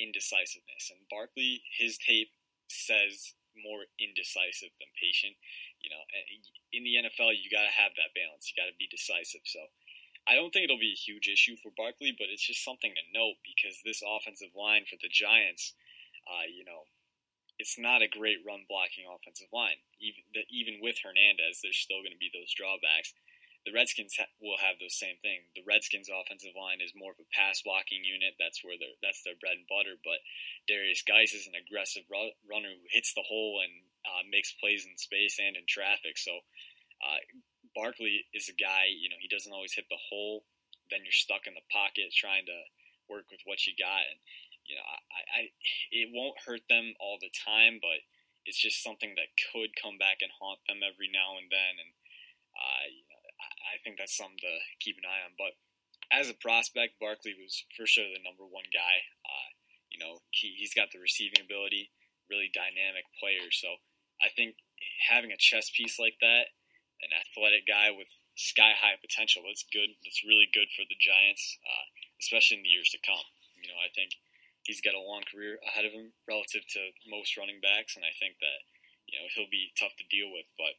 indecisiveness. 0.00 0.88
And 0.88 1.04
Barkley, 1.10 1.60
his 1.76 1.98
tape 1.98 2.32
says 2.68 3.34
more 3.58 3.84
indecisive 3.98 4.72
than 4.78 4.88
patient. 4.96 5.36
You 5.82 5.90
know, 5.90 6.02
in 6.72 6.82
the 6.82 6.96
NFL, 7.06 7.36
you 7.38 7.50
got 7.50 7.66
to 7.66 7.74
have 7.74 7.92
that 7.98 8.16
balance. 8.16 8.50
You 8.50 8.58
got 8.58 8.70
to 8.70 8.78
be 8.80 8.90
decisive. 8.90 9.44
So 9.44 9.60
I 10.26 10.34
don't 10.34 10.50
think 10.50 10.66
it'll 10.66 10.80
be 10.80 10.96
a 10.96 11.04
huge 11.08 11.28
issue 11.28 11.56
for 11.60 11.70
Barkley, 11.76 12.14
but 12.16 12.28
it's 12.32 12.44
just 12.44 12.64
something 12.64 12.92
to 12.92 13.04
note 13.14 13.38
because 13.46 13.80
this 13.84 14.02
offensive 14.02 14.52
line 14.56 14.84
for 14.88 14.98
the 15.00 15.12
Giants, 15.12 15.74
uh, 16.26 16.46
you 16.48 16.64
know, 16.64 16.88
it's 17.58 17.78
not 17.78 18.06
a 18.06 18.10
great 18.10 18.38
run 18.46 18.62
blocking 18.70 19.06
offensive 19.10 19.50
line. 19.50 19.82
Even 19.98 20.22
even 20.46 20.74
with 20.78 20.94
Hernandez, 21.02 21.58
there's 21.58 21.78
still 21.82 22.06
going 22.06 22.14
to 22.14 22.22
be 22.22 22.30
those 22.30 22.54
drawbacks 22.54 23.14
the 23.66 23.74
Redskins 23.74 24.16
ha- 24.18 24.30
will 24.40 24.58
have 24.58 24.78
the 24.78 24.90
same 24.90 25.18
thing. 25.20 25.46
The 25.54 25.66
Redskins' 25.66 26.10
offensive 26.10 26.54
line 26.54 26.80
is 26.80 26.94
more 26.94 27.12
of 27.12 27.20
a 27.20 27.28
pass 27.34 27.60
blocking 27.62 28.04
unit. 28.04 28.38
That's 28.38 28.62
where 28.62 28.78
their 28.78 28.94
that's 29.02 29.22
their 29.22 29.38
bread 29.38 29.58
and 29.58 29.68
butter. 29.68 29.98
But 30.00 30.22
Derrius 30.70 31.04
Guice 31.04 31.34
is 31.34 31.46
an 31.46 31.58
aggressive 31.58 32.06
ru- 32.08 32.36
runner 32.46 32.70
who 32.72 32.86
hits 32.90 33.12
the 33.14 33.26
hole 33.26 33.60
and 33.62 33.74
uh, 34.06 34.22
makes 34.30 34.54
plays 34.56 34.86
in 34.86 34.96
space 34.96 35.38
and 35.42 35.58
in 35.58 35.66
traffic. 35.68 36.16
So 36.16 36.38
uh, 37.02 37.20
Barkley 37.74 38.24
is 38.32 38.48
a 38.48 38.56
guy. 38.56 38.90
You 38.94 39.10
know, 39.10 39.20
he 39.20 39.28
doesn't 39.28 39.52
always 39.52 39.74
hit 39.74 39.86
the 39.90 40.00
hole. 40.08 40.44
Then 40.90 41.04
you're 41.04 41.16
stuck 41.16 41.44
in 41.44 41.52
the 41.52 41.66
pocket 41.68 42.08
trying 42.14 42.46
to 42.48 42.58
work 43.10 43.28
with 43.28 43.44
what 43.44 43.66
you 43.66 43.76
got. 43.76 44.06
And 44.08 44.20
you 44.64 44.76
know, 44.76 44.84
I, 44.84 45.20
I 45.32 45.42
it 45.92 46.08
won't 46.12 46.40
hurt 46.44 46.64
them 46.68 46.94
all 47.00 47.18
the 47.20 47.32
time, 47.32 47.80
but 47.80 48.00
it's 48.48 48.60
just 48.60 48.84
something 48.84 49.12
that 49.16 49.36
could 49.52 49.76
come 49.76 50.00
back 50.00 50.24
and 50.24 50.32
haunt 50.32 50.60
them 50.64 50.80
every 50.80 51.08
now 51.12 51.36
and 51.36 51.48
then. 51.52 51.74
And 51.80 51.92
uh, 52.56 52.84
think 53.88 53.96
that's 53.96 54.12
something 54.12 54.36
to 54.44 54.54
keep 54.84 55.00
an 55.00 55.08
eye 55.08 55.24
on. 55.24 55.32
But 55.40 55.56
as 56.12 56.28
a 56.28 56.36
prospect, 56.36 57.00
Barkley 57.00 57.32
was 57.40 57.64
for 57.72 57.88
sure 57.88 58.04
the 58.04 58.20
number 58.20 58.44
one 58.44 58.68
guy. 58.68 59.08
Uh, 59.24 59.48
you 59.88 59.96
know, 59.96 60.20
he, 60.28 60.52
he's 60.60 60.76
got 60.76 60.92
the 60.92 61.00
receiving 61.00 61.40
ability, 61.40 61.88
really 62.28 62.52
dynamic 62.52 63.08
player. 63.16 63.48
So 63.48 63.80
I 64.20 64.28
think 64.28 64.60
having 65.08 65.32
a 65.32 65.40
chess 65.40 65.72
piece 65.72 65.96
like 65.96 66.20
that, 66.20 66.52
an 67.00 67.16
athletic 67.16 67.64
guy 67.64 67.88
with 67.96 68.12
sky 68.36 68.76
high 68.76 69.00
potential, 69.00 69.48
that's 69.48 69.64
good. 69.72 69.88
That's 70.04 70.20
really 70.20 70.52
good 70.52 70.68
for 70.76 70.84
the 70.84 71.00
Giants, 71.00 71.56
uh, 71.64 71.86
especially 72.20 72.60
in 72.60 72.68
the 72.68 72.74
years 72.76 72.92
to 72.92 73.00
come. 73.00 73.24
You 73.56 73.72
know, 73.72 73.80
I 73.80 73.88
think 73.96 74.12
he's 74.68 74.84
got 74.84 74.92
a 74.92 75.00
long 75.00 75.24
career 75.24 75.56
ahead 75.64 75.88
of 75.88 75.96
him 75.96 76.12
relative 76.28 76.68
to 76.76 76.92
most 77.08 77.40
running 77.40 77.64
backs, 77.64 77.96
and 77.96 78.04
I 78.04 78.12
think 78.20 78.36
that 78.44 78.60
you 79.08 79.16
know 79.16 79.26
he'll 79.32 79.50
be 79.50 79.72
tough 79.80 79.96
to 79.96 80.06
deal 80.12 80.28
with. 80.28 80.46
But 80.60 80.76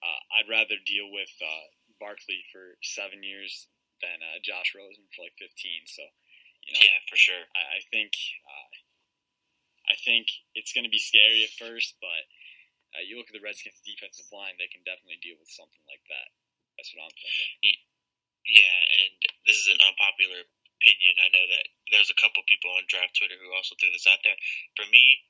uh, 0.00 0.20
I'd 0.38 0.48
rather 0.48 0.78
deal 0.84 1.10
with 1.10 1.32
uh, 1.42 1.66
Barkley 1.98 2.44
for 2.52 2.76
seven 2.82 3.22
years 3.22 3.68
than 4.04 4.20
uh, 4.20 4.38
Josh 4.44 4.76
Rosen 4.76 5.08
for 5.12 5.24
like 5.24 5.36
15. 5.40 5.52
So, 5.88 6.04
you 6.64 6.76
know, 6.76 6.82
yeah, 6.84 6.98
for 7.08 7.16
sure. 7.16 7.44
I, 7.56 7.78
I 7.78 7.80
think 7.88 8.12
uh, 8.44 8.70
I 9.86 9.96
think 10.02 10.26
it's 10.58 10.74
going 10.74 10.84
to 10.84 10.92
be 10.92 11.00
scary 11.00 11.46
at 11.46 11.54
first, 11.56 11.94
but 12.02 12.24
uh, 12.98 13.02
you 13.06 13.16
look 13.16 13.30
at 13.30 13.36
the 13.36 13.44
Redskins' 13.44 13.78
defensive 13.86 14.26
line; 14.34 14.58
they 14.58 14.70
can 14.70 14.82
definitely 14.82 15.22
deal 15.22 15.38
with 15.38 15.50
something 15.50 15.84
like 15.86 16.02
that. 16.10 16.28
That's 16.76 16.90
what 16.92 17.06
I'm 17.06 17.16
thinking. 17.16 17.80
Yeah, 18.46 18.78
and 19.02 19.14
this 19.46 19.58
is 19.58 19.70
an 19.70 19.82
unpopular 19.82 20.42
opinion. 20.78 21.14
I 21.22 21.32
know 21.34 21.46
that 21.50 21.66
there's 21.90 22.12
a 22.12 22.18
couple 22.18 22.46
people 22.46 22.70
on 22.74 22.86
draft 22.86 23.16
Twitter 23.18 23.38
who 23.38 23.50
also 23.54 23.74
threw 23.78 23.90
this 23.90 24.06
out 24.06 24.22
there. 24.22 24.38
For 24.78 24.86
me, 24.90 25.22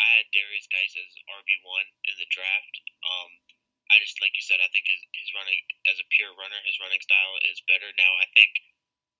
I 0.00 0.08
had 0.20 0.32
Derrius 0.34 0.68
Guice 0.68 0.96
as 0.98 1.12
RB 1.30 1.50
one 1.64 1.88
in 2.10 2.16
the 2.18 2.28
draft. 2.32 2.74
Um, 3.06 3.32
I 3.92 4.00
just 4.00 4.16
like 4.24 4.32
you 4.32 4.44
said, 4.44 4.64
I 4.64 4.72
think 4.72 4.88
his 4.88 5.00
his 5.12 5.28
running 5.36 5.60
as 5.86 6.00
a 6.00 6.08
pure 6.16 6.32
runner, 6.40 6.56
his 6.64 6.80
running 6.80 7.04
style 7.04 7.36
is 7.44 7.60
better. 7.68 7.92
Now 8.00 8.12
I 8.16 8.26
think 8.32 8.48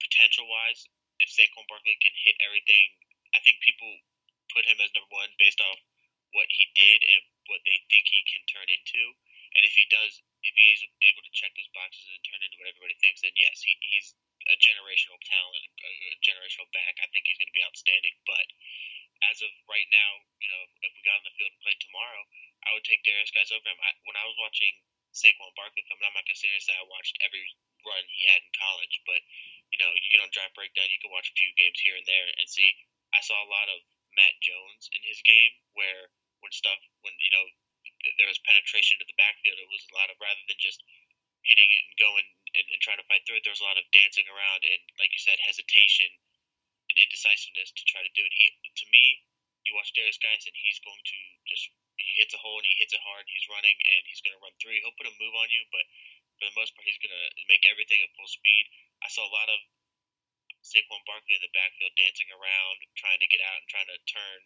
potential 0.01 0.49
wise, 0.49 0.89
if 1.21 1.29
Saquon 1.29 1.69
Barkley 1.69 1.95
can 2.01 2.17
hit 2.17 2.41
everything, 2.41 2.97
I 3.37 3.45
think 3.45 3.61
people 3.61 3.93
put 4.51 4.65
him 4.65 4.81
as 4.81 4.93
number 4.97 5.13
one 5.13 5.31
based 5.37 5.61
off 5.61 5.79
what 6.33 6.49
he 6.49 6.65
did 6.73 7.01
and 7.05 7.23
what 7.53 7.61
they 7.69 7.77
think 7.93 8.09
he 8.09 8.21
can 8.25 8.43
turn 8.49 8.69
into. 8.73 9.03
And 9.53 9.63
if 9.69 9.77
he 9.77 9.85
does, 9.93 10.25
if 10.41 10.55
he 10.57 10.67
is 10.73 10.81
able 11.05 11.23
to 11.25 11.33
check 11.37 11.53
those 11.53 11.69
boxes 11.77 12.09
and 12.09 12.25
turn 12.25 12.41
into 12.41 12.57
what 12.57 12.73
everybody 12.73 12.97
thinks, 13.05 13.21
then 13.21 13.37
yes, 13.37 13.61
he, 13.61 13.77
he's 13.85 14.17
a 14.49 14.57
generational 14.59 15.21
talent, 15.23 15.65
a 15.85 16.17
generational 16.25 16.67
back. 16.73 16.97
I 16.99 17.07
think 17.13 17.29
he's 17.29 17.37
going 17.37 17.53
to 17.53 17.57
be 17.57 17.65
outstanding. 17.69 18.17
But 18.25 18.47
as 19.29 19.45
of 19.45 19.53
right 19.69 19.87
now, 19.93 20.11
you 20.41 20.49
know, 20.49 20.63
if 20.83 20.93
we 20.97 21.05
got 21.05 21.21
on 21.21 21.27
the 21.29 21.37
field 21.37 21.53
and 21.53 21.63
played 21.63 21.81
tomorrow, 21.85 22.23
I 22.67 22.75
would 22.75 22.87
take 22.87 23.03
Derrius 23.03 23.35
Guice 23.35 23.51
over 23.51 23.65
him. 23.65 23.79
I, 23.83 23.91
when 24.07 24.17
I 24.19 24.27
was 24.27 24.39
watching 24.39 24.73
Saquon 25.13 25.53
Barkley 25.59 25.85
come, 25.89 26.01
I'm 26.01 26.17
not 26.17 26.25
gonna 26.25 26.39
say 26.39 26.49
I 26.53 26.87
watched 26.89 27.19
every 27.21 27.45
run 27.85 28.05
he 28.09 28.23
had 28.31 28.43
in 28.43 28.53
college, 28.55 29.03
but 29.05 29.21
you 29.73 29.79
know, 29.81 29.91
you 29.93 30.09
get 30.13 30.23
on 30.23 30.31
Draft 30.31 30.53
Breakdown, 30.55 30.89
you 30.93 31.01
can 31.01 31.13
watch 31.13 31.33
a 31.33 31.39
few 31.39 31.51
games 31.57 31.81
here 31.81 31.97
and 31.97 32.05
there 32.05 32.29
and 32.29 32.47
see. 32.49 32.71
I 33.17 33.21
saw 33.25 33.37
a 33.41 33.49
lot 33.53 33.69
of 33.73 33.81
Matt 34.13 34.37
Jones 34.45 34.93
in 34.93 35.01
his 35.05 35.21
game, 35.25 35.53
where 35.73 36.13
when 36.45 36.53
stuff, 36.53 36.77
when 37.01 37.17
you 37.21 37.33
know, 37.33 37.45
there 38.19 38.31
was 38.31 38.39
penetration 38.43 38.99
to 38.99 39.07
the 39.07 39.19
backfield. 39.19 39.59
It 39.59 39.71
was 39.71 39.87
a 39.91 39.97
lot 39.97 40.11
of 40.11 40.19
rather 40.19 40.43
than 40.51 40.59
just 40.59 40.83
hitting 41.43 41.71
it 41.71 41.83
and 41.91 41.97
going 41.99 42.27
and, 42.55 42.67
and 42.67 42.81
trying 42.83 42.99
to 42.99 43.07
fight 43.11 43.23
through 43.27 43.39
it. 43.39 43.45
There 43.47 43.55
was 43.55 43.63
a 43.63 43.69
lot 43.69 43.79
of 43.79 43.87
dancing 43.95 44.27
around 44.31 44.63
and, 44.63 44.83
like 44.99 45.11
you 45.11 45.23
said, 45.23 45.39
hesitation 45.43 46.11
and 46.91 46.97
indecisiveness 46.99 47.75
to 47.75 47.83
try 47.91 48.03
to 48.03 48.13
do 48.15 48.23
it. 48.23 48.33
He, 48.35 48.47
to 48.51 48.87
me, 48.91 49.23
you 49.67 49.75
watch 49.75 49.95
Derrius 49.95 50.19
Guice 50.19 50.47
and 50.47 50.55
he's 50.55 50.83
going 50.83 51.03
to 51.03 51.19
just 51.47 51.71
he 52.13 52.21
hits 52.21 52.37
a 52.37 52.41
hole 52.41 52.61
and 52.61 52.69
he 52.69 52.77
hits 52.77 52.93
it 52.93 53.01
hard. 53.01 53.25
And 53.25 53.33
he's 53.33 53.49
running 53.49 53.73
and 53.73 54.01
he's 54.05 54.21
going 54.21 54.37
to 54.37 54.45
run 54.45 54.53
through. 54.61 54.77
He'll 54.85 54.97
put 55.01 55.09
a 55.09 55.15
move 55.17 55.33
on 55.33 55.49
you, 55.49 55.65
but 55.73 55.89
for 56.37 56.45
the 56.45 56.57
most 56.61 56.77
part, 56.77 56.85
he's 56.85 57.01
going 57.01 57.17
to 57.17 57.27
make 57.49 57.65
everything 57.65 58.05
at 58.05 58.13
full 58.13 58.29
speed. 58.29 58.69
I 59.01 59.09
saw 59.09 59.25
a 59.25 59.33
lot 59.33 59.49
of 59.49 59.59
Saquon 60.61 61.01
Barkley 61.09 61.35
in 61.35 61.43
the 61.43 61.57
backfield 61.57 61.97
dancing 61.97 62.29
around, 62.31 62.77
trying 62.95 63.19
to 63.19 63.33
get 63.33 63.41
out 63.41 63.59
and 63.65 63.69
trying 63.73 63.89
to 63.89 63.99
turn 64.07 64.39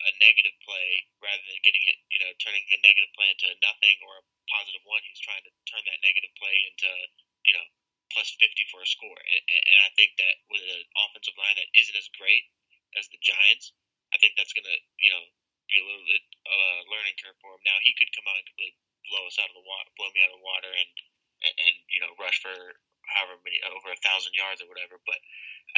a 0.00 0.10
negative 0.16 0.56
play 0.64 1.04
rather 1.20 1.44
than 1.44 1.60
getting 1.60 1.84
it, 1.84 1.98
you 2.08 2.20
know, 2.24 2.32
turning 2.40 2.64
a 2.72 2.78
negative 2.80 3.12
play 3.12 3.28
into 3.28 3.52
nothing 3.60 3.96
or 4.00 4.24
a 4.24 4.24
positive 4.48 4.80
one. 4.88 5.04
He's 5.04 5.20
trying 5.20 5.44
to 5.44 5.52
turn 5.68 5.84
that 5.84 6.00
negative 6.00 6.32
play 6.40 6.56
into, 6.72 6.90
you 7.44 7.52
know, 7.52 7.66
plus 8.10 8.32
50 8.40 8.48
for 8.72 8.80
a 8.80 8.88
score. 8.88 9.20
And, 9.20 9.42
and 9.44 9.78
I 9.84 9.90
think 9.94 10.16
that 10.16 10.34
with 10.48 10.64
an 10.64 10.82
offensive 11.06 11.36
line 11.36 11.56
that 11.60 11.68
isn't 11.76 12.00
as 12.00 12.08
great 12.16 12.48
as 12.96 13.06
the 13.12 13.20
Giants, 13.20 13.76
I 14.10 14.18
think 14.18 14.34
that's 14.34 14.56
going 14.56 14.66
to, 14.66 14.78
you 14.98 15.10
know, 15.14 15.22
be 15.70 15.80
a 15.80 15.86
little 15.86 16.06
bit 16.06 16.24
of 16.50 16.58
a 16.58 16.72
learning 16.90 17.16
curve 17.22 17.38
for 17.38 17.54
him. 17.54 17.62
Now 17.64 17.78
he 17.80 17.94
could 17.96 18.10
come 18.12 18.26
out 18.26 18.38
and 18.38 18.48
completely 18.50 18.76
blow 19.08 19.24
us 19.26 19.38
out 19.40 19.50
of 19.50 19.56
the 19.56 19.66
water, 19.66 19.90
blow 19.96 20.10
me 20.12 20.22
out 20.22 20.34
of 20.34 20.38
the 20.38 20.46
water, 20.46 20.70
and, 20.70 20.90
and, 21.46 21.76
you 21.88 22.02
know, 22.02 22.12
rush 22.20 22.38
for 22.42 22.54
however 23.10 23.40
many 23.42 23.58
over 23.66 23.90
a 23.90 24.04
thousand 24.04 24.34
yards 24.36 24.62
or 24.62 24.70
whatever. 24.70 25.00
But 25.02 25.18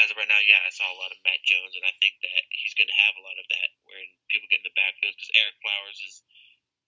as 0.00 0.12
of 0.12 0.16
right 0.16 0.28
now, 0.28 0.40
yeah, 0.44 0.60
I 0.64 0.72
saw 0.72 0.88
a 0.88 1.00
lot 1.00 1.12
of 1.12 1.20
Matt 1.24 1.44
Jones, 1.44 1.76
and 1.76 1.84
I 1.84 1.92
think 2.00 2.20
that 2.24 2.42
he's 2.52 2.76
going 2.76 2.88
to 2.88 3.02
have 3.08 3.16
a 3.16 3.24
lot 3.24 3.40
of 3.40 3.46
that 3.52 3.68
when 3.88 4.04
people 4.32 4.48
get 4.48 4.64
in 4.64 4.68
the 4.68 4.78
backfield 4.78 5.16
because 5.16 5.32
Ereck 5.36 5.56
Flowers 5.60 6.00
is, 6.00 6.14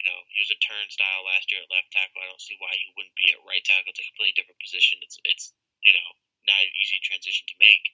you 0.00 0.06
know, 0.08 0.20
he 0.32 0.40
was 0.40 0.52
a 0.52 0.60
turnstile 0.64 1.24
last 1.24 1.48
year 1.52 1.64
at 1.64 1.72
left 1.72 1.92
tackle. 1.92 2.20
I 2.20 2.28
don't 2.28 2.42
see 2.42 2.56
why 2.60 2.72
he 2.76 2.92
wouldn't 2.96 3.16
be 3.16 3.32
at 3.32 3.44
right 3.44 3.64
tackle. 3.64 3.92
It's 3.92 4.00
a 4.00 4.08
completely 4.12 4.36
different 4.36 4.60
position. 4.60 5.00
It's 5.04 5.16
it's 5.24 5.52
you 5.84 5.92
know 5.92 6.08
not 6.48 6.60
an 6.60 6.72
easy 6.76 7.00
transition 7.04 7.44
to 7.48 7.56
make, 7.60 7.84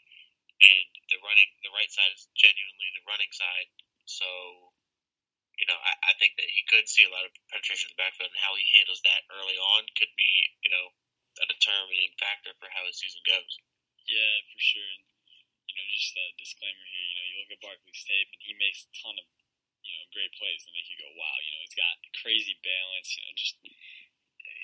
and 0.63 0.87
the 1.11 1.23
running 1.23 1.51
the 1.63 1.75
right 1.75 1.91
side 1.91 2.11
is 2.15 2.31
genuinely 2.35 2.91
the 2.99 3.07
running 3.07 3.31
side. 3.31 3.69
So, 4.07 4.27
you 5.61 5.69
know, 5.69 5.77
I, 5.77 5.93
I 6.11 6.13
think 6.17 6.41
that 6.41 6.49
he 6.49 6.65
could 6.65 6.89
see 6.89 7.05
a 7.05 7.13
lot 7.13 7.29
of 7.29 7.37
penetration 7.53 7.93
in 7.93 7.95
the 7.95 8.01
backfield, 8.01 8.33
and 8.33 8.41
how 8.41 8.57
he 8.57 8.65
handles 8.73 9.05
that 9.05 9.29
early 9.29 9.61
on 9.61 9.85
could 9.93 10.11
be, 10.17 10.33
you 10.65 10.73
know, 10.73 10.97
a 11.39 11.47
determining 11.47 12.17
factor 12.17 12.57
for 12.57 12.73
how 12.73 12.89
his 12.89 12.97
season 12.97 13.21
goes. 13.29 13.61
Yeah, 14.09 14.35
for 14.49 14.61
sure. 14.61 14.91
And, 14.97 15.05
you 15.69 15.75
know, 15.77 15.87
just 15.93 16.17
a 16.17 16.25
disclaimer 16.41 16.87
here. 16.89 17.07
You 17.07 17.17
know, 17.21 17.27
you 17.29 17.37
look 17.45 17.53
at 17.55 17.61
Barkley's 17.61 18.03
tape, 18.09 18.33
and 18.33 18.43
he 18.43 18.57
makes 18.57 18.89
a 18.89 18.91
ton 19.05 19.15
of, 19.21 19.29
you 19.85 19.93
know, 20.01 20.09
great 20.17 20.33
plays 20.35 20.65
that 20.65 20.73
make 20.73 20.89
you 20.89 20.99
go, 20.99 21.13
wow. 21.15 21.37
You 21.45 21.51
know, 21.55 21.63
he's 21.69 21.79
got 21.79 21.95
crazy 22.25 22.57
balance. 22.65 23.09
You 23.15 23.23
know, 23.23 23.35
just 23.37 23.55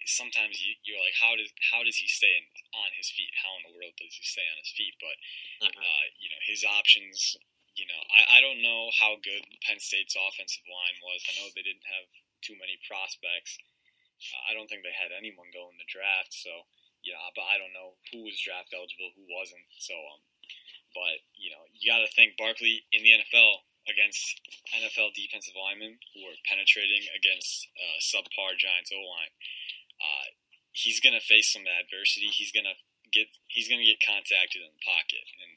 sometimes 0.09 0.59
you, 0.65 0.75
you're 0.83 1.03
like, 1.03 1.19
how 1.19 1.37
does 1.37 1.53
how 1.71 1.85
does 1.85 2.01
he 2.01 2.09
stay 2.09 2.33
in, 2.41 2.47
on 2.73 2.91
his 2.97 3.13
feet? 3.13 3.37
How 3.37 3.53
in 3.61 3.69
the 3.69 3.75
world 3.77 3.95
does 4.01 4.17
he 4.17 4.25
stay 4.25 4.47
on 4.49 4.59
his 4.59 4.73
feet? 4.73 4.97
But 4.99 5.17
mm-hmm. 5.63 5.77
uh, 5.77 6.05
you 6.19 6.33
know, 6.33 6.41
his 6.49 6.65
options. 6.65 7.37
You 7.77 7.87
know, 7.87 8.03
I, 8.09 8.21
I 8.37 8.45
don't 8.45 8.65
know 8.65 8.89
how 8.97 9.21
good 9.21 9.45
Penn 9.65 9.81
State's 9.81 10.17
offensive 10.17 10.65
line 10.65 10.97
was. 11.05 11.21
I 11.29 11.33
know 11.37 11.53
they 11.53 11.65
didn't 11.65 11.85
have 11.85 12.09
too 12.41 12.57
many 12.57 12.81
prospects. 12.89 13.61
Uh, 14.17 14.43
I 14.49 14.57
don't 14.57 14.67
think 14.67 14.81
they 14.81 14.97
had 14.97 15.13
anyone 15.13 15.53
go 15.53 15.69
in 15.69 15.77
the 15.77 15.89
draft. 15.89 16.33
So 16.33 16.65
yeah, 17.05 17.23
but 17.37 17.47
I 17.47 17.61
don't 17.61 17.77
know 17.77 17.95
who 18.11 18.27
was 18.27 18.41
draft 18.41 18.75
eligible, 18.75 19.15
who 19.15 19.29
wasn't. 19.31 19.63
So, 19.79 19.95
um, 19.95 20.21
but 20.97 21.23
you 21.37 21.55
know, 21.55 21.63
you 21.77 21.87
got 21.87 22.03
to 22.03 22.11
think 22.11 22.35
Barkley 22.35 22.83
in 22.91 23.05
the 23.05 23.15
NFL 23.23 23.63
against 23.87 24.43
NFL 24.75 25.15
defensive 25.15 25.55
linemen 25.55 26.03
who 26.15 26.27
are 26.27 26.39
penetrating 26.51 27.07
against 27.15 27.71
uh, 27.79 27.99
subpar 28.03 28.59
Giants 28.59 28.91
O 28.91 28.99
line. 28.99 29.35
Uh, 30.03 30.27
he's 30.75 30.99
gonna 31.01 31.23
face 31.23 31.55
some 31.55 31.65
adversity. 31.65 32.29
He's 32.35 32.51
gonna 32.51 32.77
get 33.15 33.31
he's 33.47 33.71
gonna 33.71 33.87
get 33.87 34.03
contacted 34.03 34.61
in 34.67 34.71
the 34.75 34.85
pocket, 34.85 35.25
and 35.41 35.53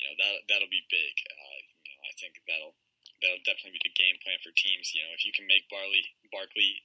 you 0.00 0.04
know 0.08 0.14
that 0.16 0.48
that'll 0.48 0.72
be 0.72 0.88
big. 0.88 1.14
Uh, 1.28 1.47
think 2.18 2.42
that'll 2.44 2.74
that'll 3.22 3.46
definitely 3.46 3.78
be 3.78 3.88
the 3.88 3.98
game 3.98 4.18
plan 4.20 4.42
for 4.42 4.52
teams. 4.54 4.92
You 4.94 5.06
know, 5.06 5.14
if 5.14 5.22
you 5.22 5.32
can 5.32 5.46
make 5.46 5.70
Barley 5.70 6.02
Barkley 6.34 6.82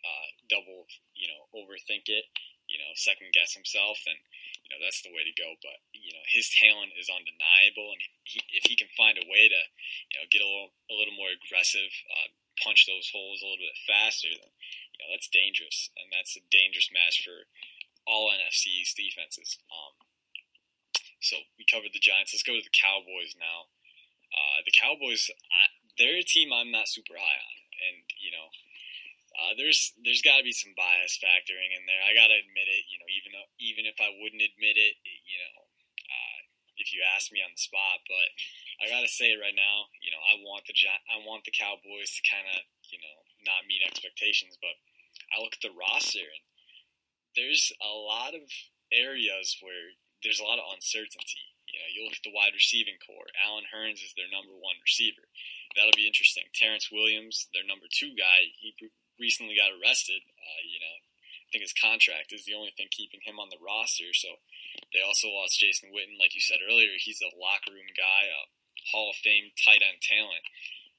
uh, 0.00 0.28
double, 0.48 0.86
you 1.18 1.28
know, 1.28 1.50
overthink 1.52 2.06
it 2.06 2.30
you 2.66 2.78
know, 2.78 2.90
second 2.98 3.30
guess 3.30 3.54
himself, 3.54 3.98
and 4.06 4.18
you 4.66 4.70
know 4.70 4.82
that's 4.82 5.02
the 5.02 5.14
way 5.14 5.22
to 5.22 5.34
go. 5.38 5.54
But 5.62 5.78
you 5.94 6.10
know, 6.12 6.22
his 6.26 6.50
talent 6.50 6.94
is 6.98 7.10
undeniable, 7.10 7.94
and 7.94 8.00
he, 8.26 8.42
if 8.54 8.66
he 8.66 8.74
can 8.74 8.90
find 8.98 9.18
a 9.18 9.26
way 9.30 9.46
to, 9.46 9.60
you 10.10 10.16
know, 10.18 10.26
get 10.30 10.42
a 10.42 10.48
little 10.48 10.74
a 10.90 10.94
little 10.94 11.14
more 11.14 11.30
aggressive, 11.30 11.90
uh, 12.10 12.28
punch 12.58 12.86
those 12.86 13.10
holes 13.10 13.42
a 13.42 13.46
little 13.46 13.62
bit 13.62 13.78
faster, 13.86 14.30
then 14.30 14.50
you 14.94 14.98
know 15.02 15.08
that's 15.14 15.30
dangerous, 15.30 15.90
and 15.94 16.10
that's 16.10 16.34
a 16.34 16.42
dangerous 16.50 16.90
match 16.90 17.22
for 17.22 17.46
all 18.06 18.30
NFC's 18.34 18.94
defenses. 18.94 19.58
Um, 19.70 19.94
so 21.22 21.38
we 21.58 21.66
covered 21.66 21.94
the 21.94 22.02
Giants. 22.02 22.34
Let's 22.34 22.46
go 22.46 22.54
to 22.54 22.62
the 22.62 22.74
Cowboys 22.74 23.34
now. 23.38 23.70
Uh, 24.36 24.58
the 24.64 24.74
Cowboys, 24.76 25.32
I, 25.32 25.72
they're 25.96 26.20
a 26.20 26.26
team 26.26 26.52
I'm 26.52 26.70
not 26.70 26.92
super 26.92 27.16
high 27.16 27.40
on, 27.40 27.56
and 27.88 28.04
you 28.20 28.30
know 28.30 28.46
uh, 29.36 29.52
there's 29.56 29.92
there's 30.04 30.24
got 30.24 30.40
to 30.40 30.46
be 30.46 30.52
some 30.52 30.76
bias 30.76 31.16
factoring 31.20 31.72
in 31.72 31.84
there. 31.88 32.00
I 32.04 32.16
got 32.16 32.28
to 32.28 32.36
admit 32.36 32.68
it. 32.68 32.84
You 32.88 33.00
know, 33.00 33.08
even 33.12 33.30
though, 33.36 33.48
even 33.60 33.84
if 33.84 33.96
I 34.00 34.12
wouldn't 34.16 34.44
admit 34.44 34.76
it, 34.80 34.96
you 35.04 35.38
know, 35.40 35.56
uh, 36.08 36.38
if 36.80 36.92
you 36.92 37.04
ask 37.04 37.28
me 37.32 37.44
on 37.44 37.52
the 37.52 37.60
spot, 37.60 38.04
but 38.08 38.28
I 38.80 38.92
got 38.92 39.04
to 39.04 39.12
say 39.12 39.32
it 39.32 39.40
right 39.40 39.56
now. 39.56 39.88
You 40.00 40.12
know, 40.12 40.20
I 40.20 40.40
want 40.40 40.64
the 40.68 40.76
I 41.12 41.20
want 41.24 41.44
the 41.44 41.56
Cowboys 41.56 42.12
to 42.16 42.22
kind 42.28 42.48
of 42.48 42.64
you 42.88 43.00
know 43.00 43.16
not 43.44 43.68
meet 43.68 43.84
expectations, 43.84 44.56
but 44.60 44.76
I 45.32 45.40
look 45.40 45.56
at 45.56 45.64
the 45.64 45.74
roster 45.74 46.24
and 46.24 46.44
there's 47.36 47.70
a 47.84 47.92
lot 47.92 48.32
of 48.32 48.48
areas 48.90 49.60
where 49.60 49.92
there's 50.24 50.40
a 50.40 50.48
lot 50.48 50.58
of 50.58 50.64
uncertainty. 50.72 51.52
You 51.76 51.84
know, 51.84 51.92
you 51.92 52.00
look 52.08 52.16
at 52.16 52.24
the 52.24 52.32
wide 52.32 52.56
receiving 52.56 52.96
core. 53.04 53.28
Allen 53.44 53.68
Hurns 53.68 54.00
is 54.00 54.16
their 54.16 54.32
number 54.32 54.56
one 54.56 54.80
receiver. 54.80 55.28
That'll 55.76 55.92
be 55.92 56.08
interesting. 56.08 56.48
Terrance 56.56 56.88
Williams, 56.88 57.52
their 57.52 57.68
number 57.68 57.84
two 57.92 58.16
guy, 58.16 58.48
he 58.56 58.72
recently 59.20 59.60
got 59.60 59.76
arrested. 59.76 60.24
Uh, 60.24 60.62
you 60.64 60.80
know, 60.80 60.96
I 60.96 61.46
think 61.52 61.68
his 61.68 61.76
contract 61.76 62.32
is 62.32 62.48
the 62.48 62.56
only 62.56 62.72
thing 62.72 62.88
keeping 62.88 63.20
him 63.20 63.36
on 63.36 63.52
the 63.52 63.60
roster. 63.60 64.16
So 64.16 64.40
they 64.96 65.04
also 65.04 65.28
lost 65.28 65.60
Jason 65.60 65.92
Witten, 65.92 66.16
like 66.16 66.32
you 66.32 66.40
said 66.40 66.64
earlier. 66.64 66.96
He's 66.96 67.20
a 67.20 67.36
locker 67.36 67.76
room 67.76 67.92
guy, 67.92 68.32
a 68.32 68.48
Hall 68.88 69.12
of 69.12 69.20
Fame 69.20 69.52
tight 69.60 69.84
end 69.84 70.00
talent. 70.00 70.48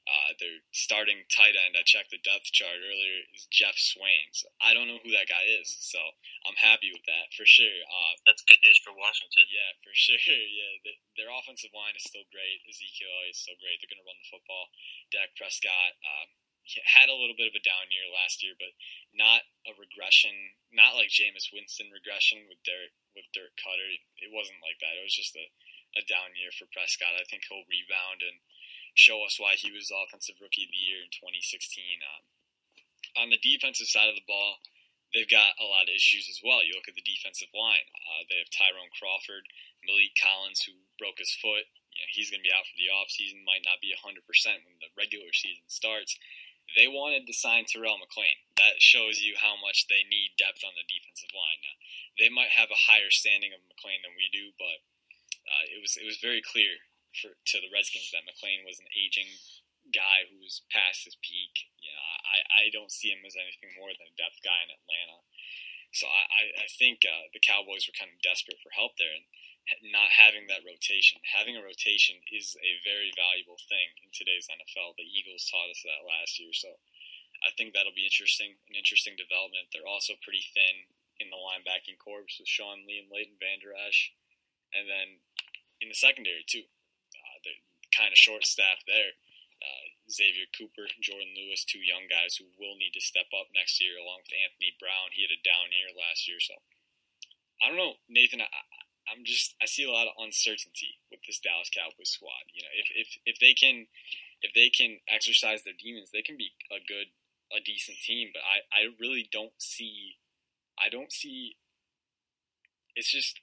Uh, 0.08 0.32
their 0.40 0.64
starting 0.72 1.28
tight 1.28 1.52
end, 1.52 1.76
I 1.76 1.84
checked 1.84 2.08
the 2.08 2.22
depth 2.24 2.48
chart 2.48 2.80
earlier, 2.80 3.28
is 3.36 3.44
Geoff 3.52 3.76
Swaim. 3.76 4.32
So 4.32 4.48
I 4.64 4.72
don't 4.72 4.88
know 4.88 4.96
who 5.04 5.12
that 5.12 5.28
guy 5.28 5.44
is, 5.60 5.68
so 5.68 6.00
I'm 6.48 6.56
happy 6.56 6.88
with 6.88 7.04
that 7.04 7.28
for 7.36 7.44
sure. 7.44 7.78
Uh, 7.84 8.16
That's 8.24 8.40
good 8.48 8.60
news 8.64 8.80
for 8.80 8.96
Washington. 8.96 9.44
Yeah, 9.52 9.68
for 9.84 9.92
sure. 10.08 10.16
Yeah, 10.16 10.72
the, 10.88 10.92
their 11.20 11.28
offensive 11.28 11.76
line 11.76 11.92
is 11.92 12.08
still 12.08 12.24
great. 12.32 12.64
Ezekiel 12.64 13.28
is 13.28 13.36
still 13.44 13.60
great. 13.60 13.84
They're 13.84 13.92
going 13.92 14.00
to 14.00 14.08
run 14.08 14.16
the 14.16 14.32
football. 14.32 14.72
Dak 15.12 15.36
Prescott. 15.36 15.92
Um, 16.00 16.28
had 16.84 17.08
a 17.08 17.16
little 17.16 17.36
bit 17.36 17.48
of 17.48 17.56
a 17.56 17.64
down 17.64 17.88
year 17.88 18.04
last 18.12 18.44
year, 18.44 18.52
but 18.60 18.68
not 19.16 19.40
a 19.64 19.72
regression, 19.80 20.36
not 20.68 21.00
like 21.00 21.08
Jameis 21.08 21.48
Winston 21.48 21.88
regression 21.88 22.44
with 22.44 22.60
Derek 22.60 22.92
with 23.16 23.24
Dirk 23.32 23.56
Koetter. 23.56 23.88
It 24.20 24.28
wasn't 24.28 24.60
like 24.60 24.76
that. 24.84 25.00
It 25.00 25.02
was 25.02 25.16
just 25.16 25.32
a, 25.32 25.46
a 25.96 26.04
down 26.04 26.36
year 26.36 26.52
for 26.52 26.68
Prescott. 26.68 27.16
I 27.16 27.24
think 27.24 27.48
he'll 27.48 27.64
rebound 27.66 28.20
and 28.20 28.36
show 28.98 29.22
us 29.22 29.38
why 29.38 29.54
he 29.54 29.70
was 29.70 29.94
offensive 29.94 30.42
rookie 30.42 30.66
of 30.66 30.72
the 30.74 30.84
year 30.84 31.00
in 31.00 31.10
2016. 31.14 32.02
Um, 32.02 32.24
on 33.16 33.28
the 33.30 33.40
defensive 33.40 33.88
side 33.88 34.10
of 34.10 34.18
the 34.18 34.28
ball, 34.28 34.60
they've 35.14 35.30
got 35.30 35.56
a 35.56 35.66
lot 35.66 35.88
of 35.88 35.94
issues 35.94 36.28
as 36.28 36.42
well. 36.44 36.60
You 36.60 36.74
look 36.76 36.90
at 36.90 36.98
the 36.98 37.06
defensive 37.06 37.50
line. 37.56 37.88
Uh, 37.94 38.26
they 38.28 38.42
have 38.42 38.52
Tyrone 38.52 38.92
Crawford, 38.92 39.48
Maliek 39.86 40.14
Collins, 40.18 40.66
who 40.66 40.76
broke 41.00 41.22
his 41.22 41.32
foot. 41.38 41.64
You 41.94 42.04
know, 42.04 42.10
he's 42.12 42.28
going 42.28 42.44
to 42.44 42.46
be 42.46 42.54
out 42.54 42.68
for 42.68 42.78
the 42.78 42.92
offseason, 42.92 43.42
might 43.42 43.64
not 43.64 43.80
be 43.80 43.94
100% 43.96 44.04
when 44.66 44.78
the 44.78 44.92
regular 44.94 45.32
season 45.32 45.66
starts 45.66 46.18
they 46.76 46.88
wanted 46.88 47.24
to 47.24 47.32
sign 47.32 47.64
Terrell 47.64 47.96
McClain. 47.96 48.36
That 48.60 48.76
shows 48.82 49.22
you 49.24 49.38
how 49.40 49.56
much 49.56 49.88
they 49.88 50.04
need 50.04 50.36
depth 50.36 50.60
on 50.66 50.76
the 50.76 50.84
defensive 50.84 51.32
line. 51.32 51.60
Now, 51.64 51.76
they 52.20 52.28
might 52.28 52.52
have 52.52 52.68
a 52.68 52.84
higher 52.90 53.08
standing 53.08 53.54
of 53.56 53.64
McClain 53.64 54.04
than 54.04 54.18
we 54.18 54.28
do, 54.28 54.52
but 54.60 54.84
uh, 55.48 55.64
it 55.72 55.80
was 55.80 55.96
it 55.96 56.04
was 56.04 56.20
very 56.20 56.44
clear 56.44 56.76
for, 57.20 57.34
to 57.34 57.56
the 57.60 57.70
Redskins 57.70 58.10
that 58.14 58.26
McClain 58.26 58.62
was 58.64 58.78
an 58.78 58.90
aging 58.94 59.28
guy 59.94 60.28
who 60.28 60.40
was 60.40 60.64
past 60.68 61.04
his 61.04 61.16
peak. 61.20 61.70
You 61.80 61.92
know, 61.92 62.04
I, 62.28 62.38
I 62.44 62.74
don't 62.74 62.92
see 62.92 63.10
him 63.12 63.24
as 63.24 63.38
anything 63.38 63.76
more 63.76 63.92
than 63.92 64.08
a 64.08 64.18
depth 64.18 64.40
guy 64.44 64.58
in 64.64 64.74
Atlanta. 64.74 65.18
So 65.96 66.04
I, 66.04 66.68
I 66.68 66.68
think 66.76 67.02
uh, 67.08 67.32
the 67.32 67.40
Cowboys 67.40 67.88
were 67.88 67.96
kind 67.96 68.12
of 68.12 68.20
desperate 68.20 68.60
for 68.60 68.68
help 68.76 69.00
there, 69.00 69.12
and 69.12 69.24
not 69.88 70.12
having 70.12 70.44
that 70.48 70.64
rotation. 70.64 71.20
Having 71.24 71.56
a 71.56 71.64
rotation 71.64 72.20
is 72.28 72.56
a 72.60 72.80
very 72.84 73.08
valuable 73.16 73.60
thing 73.68 73.96
in 74.04 74.12
today's 74.12 74.48
NFL. 74.52 74.96
The 75.00 75.08
Eagles 75.08 75.48
taught 75.48 75.72
us 75.72 75.80
that 75.84 76.04
last 76.04 76.36
year, 76.36 76.52
so 76.52 76.76
I 77.40 77.52
think 77.56 77.72
that'll 77.72 77.96
be 77.96 78.08
interesting, 78.08 78.60
an 78.68 78.76
interesting 78.76 79.16
development. 79.16 79.72
They're 79.72 79.88
also 79.88 80.16
pretty 80.20 80.44
thin 80.52 80.92
in 81.20 81.32
the 81.32 81.40
linebacking 81.40 81.98
corps 81.98 82.28
with 82.28 82.48
Sean 82.48 82.84
Lee 82.86 83.00
and 83.00 83.10
Leighton 83.10 83.40
Vander 83.40 83.72
Esch, 83.74 84.12
and 84.76 84.86
then 84.86 85.24
in 85.80 85.88
the 85.88 85.98
secondary 85.98 86.44
too. 86.44 86.68
Kind 87.98 88.14
of 88.14 88.18
short 88.18 88.46
staff 88.46 88.78
there. 88.86 89.12
uh, 89.62 89.86
Xavier 90.10 90.46
Cooper, 90.56 90.86
Jourdan 91.02 91.34
Lewis, 91.36 91.64
two 91.66 91.82
young 91.82 92.06
guys 92.08 92.36
who 92.38 92.46
will 92.58 92.76
need 92.78 92.94
to 92.94 93.02
step 93.02 93.28
up 93.34 93.50
next 93.54 93.80
year, 93.82 93.98
along 93.98 94.24
with 94.24 94.32
Anthony 94.38 94.72
Brown. 94.78 95.10
He 95.12 95.22
had 95.26 95.34
a 95.34 95.42
down 95.42 95.74
year 95.74 95.90
last 95.92 96.28
year, 96.28 96.40
so 96.40 96.54
I 97.62 97.68
don't 97.68 97.76
know, 97.80 97.98
Nathan. 98.08 98.40
I, 98.40 98.50
I'm 99.10 99.24
just 99.24 99.54
I 99.60 99.66
see 99.66 99.84
a 99.84 99.92
lot 99.92 100.06
of 100.06 100.14
uncertainty 100.18 101.00
with 101.10 101.20
this 101.26 101.40
Dallas 101.40 101.70
Cowboys 101.74 102.10
squad. 102.14 102.48
You 102.54 102.62
know, 102.62 102.72
if 102.76 102.88
if 102.94 103.08
if 103.26 103.36
they 103.40 103.54
can 103.54 103.88
if 104.42 104.54
they 104.54 104.70
can 104.70 105.00
exercise 105.08 105.64
their 105.64 105.76
demons, 105.78 106.10
they 106.12 106.22
can 106.22 106.36
be 106.38 106.52
a 106.70 106.78
good 106.80 107.10
a 107.52 107.60
decent 107.60 107.98
team. 108.04 108.30
But 108.32 108.44
I 108.46 108.62
I 108.70 108.82
really 109.00 109.28
don't 109.32 109.56
see 109.58 110.16
I 110.78 110.88
don't 110.88 111.12
see. 111.12 111.56
It's 112.96 113.10
just 113.12 113.40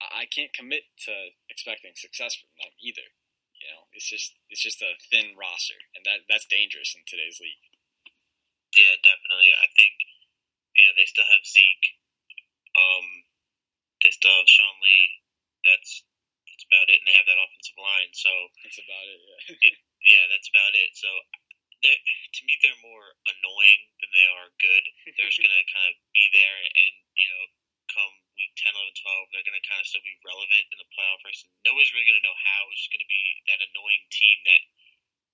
I 0.00 0.26
can't 0.26 0.52
commit 0.52 0.84
to 1.06 1.12
expecting 1.50 1.92
success 1.96 2.36
from 2.36 2.50
them 2.58 2.72
either. 2.80 3.08
You 3.66 3.74
know, 3.74 3.90
it's 3.98 4.06
just 4.06 4.30
it's 4.46 4.62
just 4.62 4.78
a 4.78 4.94
thin 5.10 5.34
roster, 5.34 5.74
and 5.98 6.06
that 6.06 6.22
that's 6.30 6.46
dangerous 6.46 6.94
in 6.94 7.02
today's 7.02 7.42
league. 7.42 7.66
Yeah, 8.78 8.94
definitely. 9.02 9.50
I 9.50 9.66
think 9.74 9.90
yeah 10.78 10.94
they 10.94 11.02
still 11.10 11.26
have 11.26 11.42
Zeke. 11.42 11.98
Um, 12.78 13.26
they 14.06 14.14
still 14.14 14.30
have 14.30 14.46
Sean 14.46 14.78
Lee. 14.78 15.18
That's 15.66 16.06
that's 16.46 16.62
about 16.70 16.86
it, 16.94 17.02
and 17.02 17.06
they 17.10 17.18
have 17.18 17.26
that 17.26 17.42
offensive 17.42 17.74
line. 17.74 18.14
So 18.14 18.30
that's 18.62 18.78
about 18.78 19.06
it. 19.10 19.18
Yeah. 19.50 19.66
it, 19.66 19.74
yeah, 20.14 20.24
that's 20.30 20.46
about 20.46 20.78
it. 20.78 20.94
So 20.94 21.10
to 21.82 22.40
me, 22.46 22.54
they're 22.62 22.86
more 22.86 23.18
annoying 23.26 23.82
than 23.98 24.10
they 24.14 24.26
are 24.30 24.48
good. 24.62 24.84
They're 25.10 25.26
just 25.26 25.42
gonna 25.44 25.66
kind 25.74 25.90
of 25.90 25.98
be 26.14 26.24
there, 26.30 26.58
and 26.70 26.94
you 27.18 27.26
know, 27.34 27.44
week 28.36 28.52
10, 28.60 28.68
11, 28.68 28.92
12, 29.00 29.32
they're 29.32 29.48
going 29.48 29.56
to 29.56 29.68
kind 29.68 29.80
of 29.80 29.88
still 29.88 30.04
be 30.04 30.16
relevant 30.22 30.64
in 30.68 30.78
the 30.78 30.88
playoff 30.92 31.24
race. 31.24 31.44
Nobody's 31.64 31.92
really 31.96 32.06
going 32.06 32.20
to 32.20 32.28
know 32.28 32.36
how. 32.36 32.60
It's 32.70 32.84
just 32.84 32.92
going 32.92 33.04
to 33.04 33.10
be 33.10 33.24
that 33.48 33.64
annoying 33.64 34.04
team 34.12 34.38
that, 34.44 34.62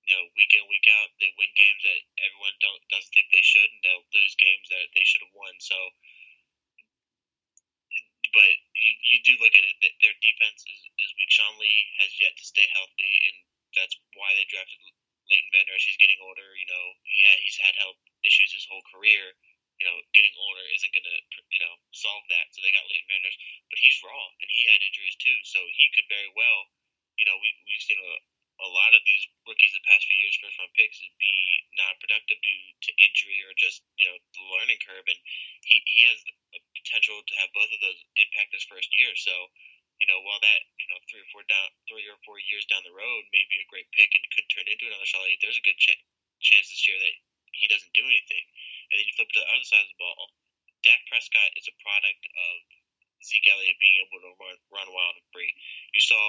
you 0.07 0.13
know, 0.15 0.25
week 0.39 0.55
in, 0.55 0.63
week 0.71 0.87
out, 0.99 1.11
they 1.19 1.31
win 1.35 1.51
games 1.59 1.83
that 1.83 2.01
everyone 2.23 2.55
don't 2.63 2.83
doesn't 2.91 3.11
think 3.11 3.31
they 3.31 3.43
should, 3.43 3.67
and 3.67 3.83
they'll 3.83 4.07
lose 4.15 4.39
games 4.39 4.67
that 4.71 4.87
they 4.95 5.05
should 5.07 5.23
have 5.23 5.35
won. 5.35 5.55
So, 5.59 5.77
but 8.33 8.53
you, 8.79 8.93
you 9.03 9.19
do 9.27 9.35
look 9.43 9.55
at 9.55 9.67
it, 9.67 9.77
their 9.83 10.17
defense 10.23 10.63
is, 10.65 10.81
is 11.03 11.11
weak. 11.19 11.31
Sean 11.31 11.55
Lee 11.59 11.91
has 12.03 12.17
yet 12.23 12.35
to 12.39 12.45
stay 12.47 12.67
healthy, 12.73 13.13
and 13.29 13.37
that's 13.77 13.95
why 14.17 14.31
they 14.39 14.47
drafted 14.49 14.81
Leighton 15.31 15.53
Vander 15.53 15.75
Esch. 15.77 15.87
He's 15.91 16.01
getting 16.01 16.19
older. 16.23 16.49
You 16.57 16.67
know, 16.71 16.85
yeah, 17.19 17.35
he's 17.43 17.59
had 17.61 17.75
health 17.79 17.99
issues 18.23 18.55
his 18.55 18.67
whole 18.67 18.83
career 18.91 19.35
you 19.83 19.91
know, 19.91 19.99
getting 20.15 20.31
older 20.39 20.62
isn't 20.79 20.95
going 20.95 21.03
to, 21.03 21.19
you 21.51 21.59
know, 21.59 21.75
solve 21.91 22.23
that. 22.31 22.47
So 22.55 22.62
they 22.62 22.71
got 22.71 22.87
Leighton 22.87 23.11
Vander 23.11 23.35
Esch, 23.35 23.39
but 23.67 23.83
he's 23.83 23.99
raw 24.07 24.31
and 24.39 24.47
he 24.47 24.62
had 24.71 24.79
injuries 24.79 25.19
too. 25.19 25.35
So 25.43 25.59
he 25.59 25.91
could 25.99 26.07
very 26.07 26.31
well, 26.39 26.71
you 27.19 27.27
know, 27.27 27.35
we, 27.43 27.51
we've 27.67 27.83
seen 27.83 27.99
a, 27.99 28.15
a 28.62 28.71
lot 28.71 28.95
of 28.95 29.03
these 29.03 29.27
rookies 29.43 29.75
the 29.75 29.83
past 29.83 30.07
few 30.07 30.15
years, 30.23 30.39
first 30.39 30.55
round 30.55 30.71
picks, 30.79 31.03
be 31.19 31.35
not 31.75 31.99
productive 31.99 32.39
due 32.39 32.62
to 32.87 32.91
injury 33.11 33.43
or 33.43 33.51
just, 33.59 33.83
you 33.99 34.07
know, 34.07 34.23
the 34.39 34.45
learning 34.55 34.79
curve. 34.87 35.03
And 35.03 35.19
he, 35.67 35.83
he 35.83 36.07
has 36.07 36.23
the 36.55 36.62
potential 36.79 37.19
to 37.19 37.35
have 37.43 37.51
both 37.51 37.75
of 37.75 37.83
those 37.83 37.99
impact 38.23 38.55
his 38.55 38.62
first 38.71 38.87
year. 38.95 39.11
So, 39.19 39.35
you 39.99 40.07
know, 40.07 40.23
while 40.23 40.39
that, 40.47 40.62
you 40.79 40.87
know, 40.95 41.03
three 41.11 41.27
or 41.27 41.31
four 41.35 41.43
down, 41.51 41.75
three 41.91 42.07
or 42.07 42.23
four 42.23 42.39
years 42.39 42.71
down 42.71 42.87
the 42.87 42.95
road 42.95 43.27
may 43.35 43.43
be 43.51 43.59
a 43.59 43.67
great 43.67 43.91
pick 43.91 44.15
and 44.15 44.23
could 44.31 44.47
turn 44.47 44.71
into 44.71 44.87
another 44.87 45.11
Charlie, 45.11 45.43
there's 45.43 45.59
a 45.59 45.67
good 45.67 45.79
ch- 45.83 45.99
chance 46.39 46.71
this 46.71 46.87
year 46.87 47.03
that 47.03 47.15
he 47.53 47.67
doesn't 47.67 47.93
do 47.99 48.07
anything. 48.07 48.45
And 48.93 49.01
then 49.01 49.09
you 49.09 49.17
flip 49.17 49.33
to 49.33 49.41
the 49.41 49.49
other 49.49 49.65
side 49.65 49.89
of 49.89 49.93
the 49.97 50.03
ball. 50.05 50.29
Dak 50.85 51.01
Prescott 51.09 51.57
is 51.57 51.65
a 51.65 51.81
product 51.81 52.23
of 52.29 52.55
Zeke 53.25 53.49
Elliott 53.49 53.79
being 53.81 53.97
able 54.05 54.21
to 54.21 54.37
run, 54.37 54.59
run 54.69 54.89
wild 54.93 55.17
and 55.17 55.29
free. 55.33 55.49
You 55.97 56.03
saw 56.05 56.21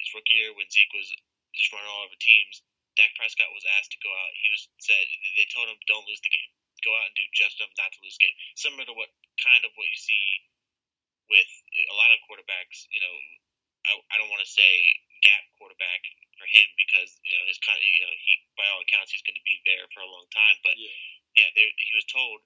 his 0.00 0.10
rookie 0.16 0.40
year 0.40 0.50
when 0.56 0.66
Zeke 0.72 0.90
was 0.96 1.06
just 1.54 1.70
running 1.70 1.86
all 1.86 2.08
over 2.08 2.16
teams. 2.18 2.64
Dak 2.96 3.12
Prescott 3.14 3.54
was 3.54 3.64
asked 3.78 3.92
to 3.94 4.00
go 4.02 4.10
out. 4.10 4.32
He 4.34 4.48
was 4.50 4.66
said 4.82 5.04
they 5.38 5.46
told 5.52 5.70
him 5.70 5.78
don't 5.86 6.08
lose 6.08 6.20
the 6.24 6.32
game. 6.32 6.50
Go 6.82 6.96
out 6.96 7.12
and 7.12 7.16
do 7.16 7.24
just 7.36 7.60
enough 7.60 7.76
not 7.76 7.92
to 7.92 8.00
lose 8.00 8.16
the 8.16 8.24
game. 8.24 8.36
Similar 8.56 8.88
to 8.88 8.96
what 8.96 9.12
kind 9.36 9.62
of 9.68 9.70
what 9.76 9.86
you 9.86 10.00
see 10.00 10.48
with 11.28 11.50
a 11.76 11.94
lot 11.94 12.10
of 12.16 12.24
quarterbacks. 12.24 12.88
You 12.88 13.04
know, 13.04 13.16
I, 13.84 13.92
I 14.00 14.14
don't 14.16 14.32
want 14.32 14.42
to 14.42 14.48
say 14.48 14.96
gap 15.20 15.44
quarterback 15.60 16.00
for 16.40 16.48
him 16.48 16.64
because 16.80 17.20
you 17.20 17.36
know 17.36 17.44
his 17.44 17.60
kind 17.60 17.76
you 17.84 18.00
know 18.00 18.14
he 18.16 18.40
by 18.56 18.64
all 18.72 18.80
accounts 18.80 19.12
he's 19.12 19.22
going 19.28 19.36
to 19.36 19.44
be 19.44 19.60
there 19.68 19.84
for 19.92 20.00
a 20.00 20.08
long 20.08 20.24
time, 20.32 20.56
but. 20.64 20.74
Yeah 20.80 21.19
yeah, 21.40 21.48
he 21.56 21.92
was 21.96 22.04
told 22.12 22.44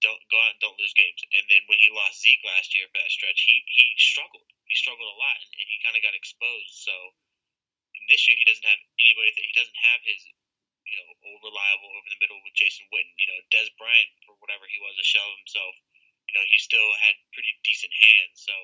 don't 0.00 0.22
go 0.30 0.38
out 0.38 0.54
and 0.54 0.62
don't 0.62 0.78
lose 0.78 0.94
games. 0.94 1.18
And 1.34 1.44
then 1.50 1.62
when 1.66 1.78
he 1.78 1.90
lost 1.90 2.22
Zeke 2.22 2.42
last 2.46 2.70
year 2.74 2.86
for 2.90 2.98
that 3.02 3.10
stretch, 3.10 3.42
he 3.42 3.62
he 3.66 3.86
struggled. 3.98 4.46
He 4.70 4.74
struggled 4.78 5.10
a 5.10 5.18
lot, 5.18 5.38
and, 5.42 5.52
and 5.58 5.66
he 5.66 5.76
kind 5.82 5.96
of 5.98 6.02
got 6.06 6.14
exposed. 6.14 6.74
So 6.86 6.94
this 8.06 8.24
year 8.30 8.38
he 8.38 8.46
doesn't 8.46 8.64
have 8.64 8.80
anybody 8.96 9.34
that 9.34 9.46
he 9.46 9.54
doesn't 9.58 9.80
have 9.92 10.00
his 10.06 10.20
you 10.86 10.96
know 11.02 11.08
old 11.28 11.42
reliable 11.44 11.90
over 11.92 12.08
the 12.08 12.20
middle 12.22 12.38
with 12.46 12.54
Jason 12.54 12.86
Witten. 12.94 13.10
You 13.18 13.28
know, 13.34 13.40
Dez 13.50 13.68
Bryant 13.76 14.10
for 14.24 14.38
whatever 14.38 14.70
he 14.70 14.78
was 14.80 14.94
a 14.96 15.06
shell 15.06 15.26
of 15.26 15.38
himself. 15.42 15.74
You 16.30 16.34
know, 16.36 16.44
he 16.46 16.60
still 16.60 16.88
had 17.02 17.16
pretty 17.32 17.56
decent 17.64 17.92
hands. 17.92 18.44
So 18.44 18.54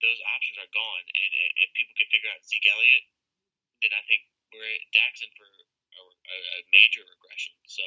those 0.00 0.18
options 0.34 0.58
are 0.58 0.70
gone, 0.72 1.04
and 1.06 1.30
if 1.62 1.68
people 1.76 1.94
can 1.94 2.08
figure 2.10 2.32
out 2.32 2.42
Zeke 2.48 2.70
Elliott, 2.72 3.06
then 3.84 3.92
I 3.94 4.02
think 4.08 4.24
we're 4.50 4.78
Dak's 4.90 5.22
in 5.22 5.30
for 5.36 5.46
a, 5.46 6.36
a 6.58 6.60
major 6.72 7.04
regression. 7.04 7.54
So 7.68 7.84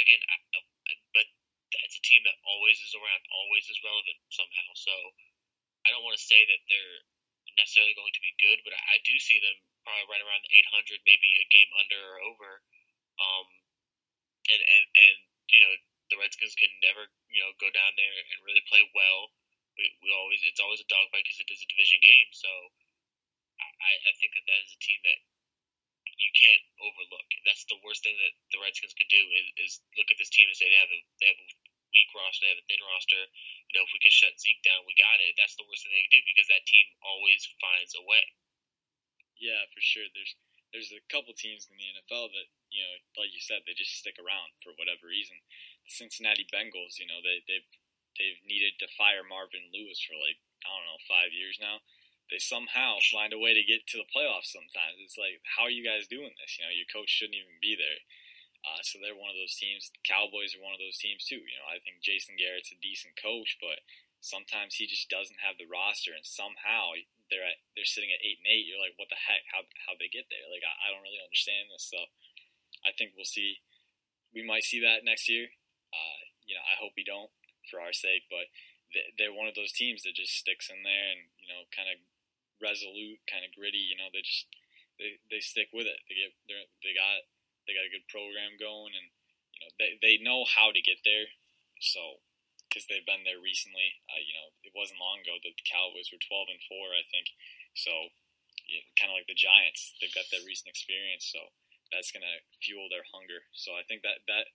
again, 0.00 0.22
I, 0.28 0.36
I, 0.36 0.58
but 1.12 1.26
it's 1.86 1.98
a 1.98 2.04
team 2.04 2.22
that 2.24 2.36
always 2.46 2.78
is 2.80 2.94
around, 2.96 3.22
always 3.32 3.66
is 3.68 3.78
relevant 3.82 4.18
somehow. 4.30 4.68
So 4.76 4.94
I 5.84 5.92
don't 5.92 6.04
want 6.04 6.18
to 6.18 6.24
say 6.24 6.42
that 6.46 6.60
they're 6.68 7.00
necessarily 7.56 7.96
going 7.96 8.12
to 8.12 8.24
be 8.24 8.34
good, 8.42 8.60
but 8.62 8.76
I, 8.76 8.96
I 8.96 9.06
do 9.06 9.16
see 9.18 9.40
them 9.40 9.56
probably 9.86 10.06
right 10.10 10.24
around 10.24 10.44
800, 10.44 11.02
maybe 11.06 11.28
a 11.40 11.46
game 11.52 11.70
under 11.78 12.00
or 12.00 12.16
over. 12.26 12.50
Um, 13.16 13.46
and 14.46 14.62
and 14.62 14.84
and 14.86 15.16
you 15.50 15.60
know 15.64 15.74
the 16.12 16.18
Redskins 16.22 16.54
can 16.54 16.70
never 16.84 17.08
you 17.32 17.40
know 17.42 17.50
go 17.58 17.70
down 17.72 17.92
there 17.98 18.14
and 18.14 18.46
really 18.46 18.62
play 18.70 18.84
well. 18.94 19.32
We, 19.74 19.90
we 20.04 20.08
always 20.14 20.40
it's 20.46 20.62
always 20.62 20.80
a 20.80 20.88
dogfight 20.88 21.24
because 21.26 21.40
it 21.42 21.50
is 21.50 21.64
a 21.64 21.68
division 21.72 22.00
game. 22.00 22.30
So 22.32 22.50
I, 23.60 23.92
I 23.92 24.12
think 24.20 24.36
that 24.36 24.46
that 24.46 24.60
is 24.64 24.76
a 24.76 24.80
team 24.80 25.00
that 25.04 25.18
you 26.16 26.32
can't 26.32 26.64
overlook. 26.80 27.28
That's 27.44 27.68
the 27.68 27.80
worst 27.84 28.00
thing 28.00 28.16
that 28.16 28.34
the 28.52 28.60
Redskins 28.60 28.96
could 28.96 29.08
do 29.12 29.20
is, 29.20 29.46
is 29.60 29.72
look 30.00 30.08
at 30.08 30.16
this 30.16 30.32
team 30.32 30.48
and 30.48 30.56
say 30.56 30.68
they 30.68 30.80
have 30.80 30.92
a 30.92 31.00
they 31.20 31.28
have 31.28 31.40
a 31.40 31.48
weak 31.92 32.10
roster, 32.16 32.44
they 32.44 32.52
have 32.56 32.60
a 32.60 32.68
thin 32.68 32.82
roster. 32.82 33.22
You 33.70 33.72
know, 33.76 33.84
if 33.84 33.92
we 33.92 34.00
can 34.00 34.12
shut 34.12 34.36
Zeke 34.40 34.60
down, 34.64 34.84
we 34.88 34.96
got 34.96 35.20
it. 35.22 35.36
That's 35.36 35.56
the 35.56 35.68
worst 35.68 35.84
thing 35.84 35.92
they 35.92 36.04
can 36.08 36.16
do 36.20 36.28
because 36.28 36.48
that 36.48 36.64
team 36.64 36.86
always 37.04 37.44
finds 37.60 37.92
a 37.96 38.02
way. 38.04 38.24
Yeah, 39.36 39.60
for 39.72 39.84
sure. 39.84 40.08
There's 40.16 40.32
there's 40.72 40.92
a 40.92 41.04
couple 41.12 41.36
teams 41.36 41.68
in 41.68 41.76
the 41.76 41.88
NFL 42.00 42.32
that 42.32 42.48
you 42.72 42.82
know, 42.82 42.94
like 43.20 43.32
you 43.32 43.40
said, 43.44 43.62
they 43.64 43.76
just 43.76 44.00
stick 44.00 44.16
around 44.16 44.56
for 44.64 44.72
whatever 44.80 45.08
reason. 45.08 45.36
The 45.84 45.92
Cincinnati 45.92 46.48
Bengals, 46.48 46.96
you 46.96 47.06
know, 47.06 47.20
they 47.20 47.44
they've 47.44 47.70
they've 48.16 48.42
needed 48.48 48.80
to 48.80 48.96
fire 48.96 49.20
Marvin 49.20 49.68
Lewis 49.70 50.00
for 50.00 50.16
like 50.16 50.40
I 50.64 50.72
don't 50.72 50.88
know 50.88 51.00
five 51.04 51.36
years 51.36 51.60
now 51.60 51.84
they 52.30 52.42
somehow 52.42 52.98
find 53.06 53.30
a 53.30 53.38
way 53.38 53.54
to 53.54 53.62
get 53.62 53.86
to 53.86 53.98
the 54.02 54.10
playoffs 54.10 54.50
sometimes. 54.50 54.98
It's 54.98 55.18
like, 55.18 55.38
how 55.46 55.70
are 55.70 55.74
you 55.74 55.86
guys 55.86 56.10
doing 56.10 56.34
this? 56.38 56.58
You 56.58 56.66
know, 56.66 56.74
your 56.74 56.90
coach 56.90 57.10
shouldn't 57.10 57.38
even 57.38 57.62
be 57.62 57.78
there. 57.78 58.02
Uh, 58.66 58.82
so 58.82 58.98
they're 58.98 59.14
one 59.14 59.30
of 59.30 59.38
those 59.38 59.54
teams. 59.54 59.94
The 59.94 60.02
Cowboys 60.02 60.58
are 60.58 60.64
one 60.64 60.74
of 60.74 60.82
those 60.82 60.98
teams 60.98 61.22
too. 61.22 61.38
You 61.38 61.56
know, 61.62 61.70
I 61.70 61.78
think 61.78 62.02
Jason 62.02 62.34
Garrett's 62.34 62.74
a 62.74 62.82
decent 62.82 63.14
coach, 63.14 63.54
but 63.62 63.78
sometimes 64.18 64.74
he 64.74 64.90
just 64.90 65.06
doesn't 65.06 65.38
have 65.38 65.54
the 65.54 65.70
roster, 65.70 66.10
and 66.10 66.26
somehow 66.26 66.98
they're 67.30 67.46
at 67.46 67.62
they're 67.78 67.86
sitting 67.86 68.10
at 68.10 68.22
eight 68.26 68.42
and 68.42 68.50
eight. 68.50 68.66
You're 68.66 68.82
like, 68.82 68.98
what 68.98 69.06
the 69.06 69.22
heck? 69.22 69.46
How 69.54 69.62
how 69.86 69.94
they 69.94 70.10
get 70.10 70.26
there? 70.26 70.50
Like, 70.50 70.66
I, 70.66 70.74
I 70.74 70.86
don't 70.90 71.06
really 71.06 71.22
understand 71.22 71.70
this. 71.70 71.86
So 71.86 72.10
I 72.82 72.90
think 72.90 73.14
we'll 73.14 73.28
see. 73.28 73.62
We 74.34 74.42
might 74.42 74.66
see 74.66 74.82
that 74.82 75.06
next 75.06 75.30
year. 75.30 75.46
Uh, 75.94 76.20
you 76.42 76.58
know, 76.58 76.66
I 76.66 76.74
hope 76.74 76.98
we 76.98 77.06
don't 77.06 77.30
for 77.70 77.78
our 77.78 77.94
sake, 77.94 78.26
but 78.26 78.50
they're 79.18 79.34
one 79.34 79.50
of 79.50 79.54
those 79.54 79.74
teams 79.74 80.02
that 80.02 80.14
just 80.18 80.34
sticks 80.34 80.70
in 80.70 80.82
there 80.82 81.06
and 81.14 81.30
you 81.38 81.48
know 81.50 81.66
kind 81.74 81.90
of 81.90 81.98
resolute, 82.62 83.20
kind 83.28 83.44
of 83.44 83.54
gritty. 83.54 83.82
You 83.82 83.96
know, 83.98 84.08
they 84.10 84.24
just 84.24 84.48
they, 84.98 85.20
they 85.28 85.40
stick 85.40 85.70
with 85.72 85.88
it. 85.88 86.00
They 86.08 86.16
get 86.16 86.32
they 86.48 86.56
they 86.82 86.94
got 86.96 87.26
they 87.68 87.76
got 87.76 87.88
a 87.88 87.92
good 87.92 88.08
program 88.08 88.56
going, 88.56 88.94
and 88.96 89.06
you 89.56 89.60
know 89.64 89.70
they 89.76 89.90
they 90.00 90.14
know 90.22 90.44
how 90.48 90.72
to 90.72 90.80
get 90.80 91.04
there. 91.04 91.28
So 91.80 92.22
because 92.68 92.88
they've 92.88 93.06
been 93.06 93.24
there 93.24 93.40
recently, 93.40 94.02
uh, 94.10 94.20
you 94.20 94.34
know, 94.36 94.52
it 94.66 94.76
wasn't 94.76 95.00
long 95.00 95.22
ago 95.22 95.36
that 95.40 95.54
the 95.56 95.68
Cowboys 95.68 96.12
were 96.12 96.20
twelve 96.20 96.48
and 96.48 96.60
four, 96.68 96.92
I 96.92 97.04
think. 97.08 97.32
So 97.76 97.92
yeah, 98.66 98.82
kind 98.98 99.12
of 99.12 99.16
like 99.16 99.30
the 99.30 99.38
Giants, 99.38 99.94
they've 100.00 100.12
got 100.12 100.26
that 100.32 100.42
recent 100.42 100.72
experience, 100.72 101.28
so 101.28 101.54
that's 101.94 102.10
gonna 102.10 102.42
fuel 102.58 102.90
their 102.90 103.06
hunger. 103.14 103.46
So 103.54 103.78
I 103.78 103.86
think 103.86 104.02
that 104.02 104.26
that 104.26 104.50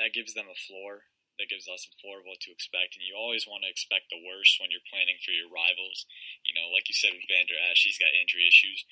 that 0.00 0.16
gives 0.16 0.34
them 0.34 0.50
a 0.50 0.58
floor 0.68 1.06
that 1.38 1.50
gives 1.50 1.70
us 1.70 1.86
a 1.86 1.94
floor 2.02 2.20
of 2.20 2.26
what 2.26 2.42
to 2.44 2.54
expect. 2.54 2.98
And 2.98 3.06
you 3.06 3.14
always 3.14 3.46
want 3.46 3.62
to 3.62 3.70
expect 3.70 4.10
the 4.10 4.20
worst 4.20 4.58
when 4.58 4.74
you're 4.74 4.84
planning 4.90 5.18
for 5.22 5.30
your 5.30 5.48
rivals. 5.48 6.04
You 6.42 6.52
know, 6.52 6.68
like 6.74 6.90
you 6.90 6.96
said 6.98 7.14
with 7.14 7.30
Vander 7.30 7.56
Esch, 7.56 7.86
he's 7.86 7.98
got 7.98 8.14
injury 8.14 8.46
issues. 8.46 8.82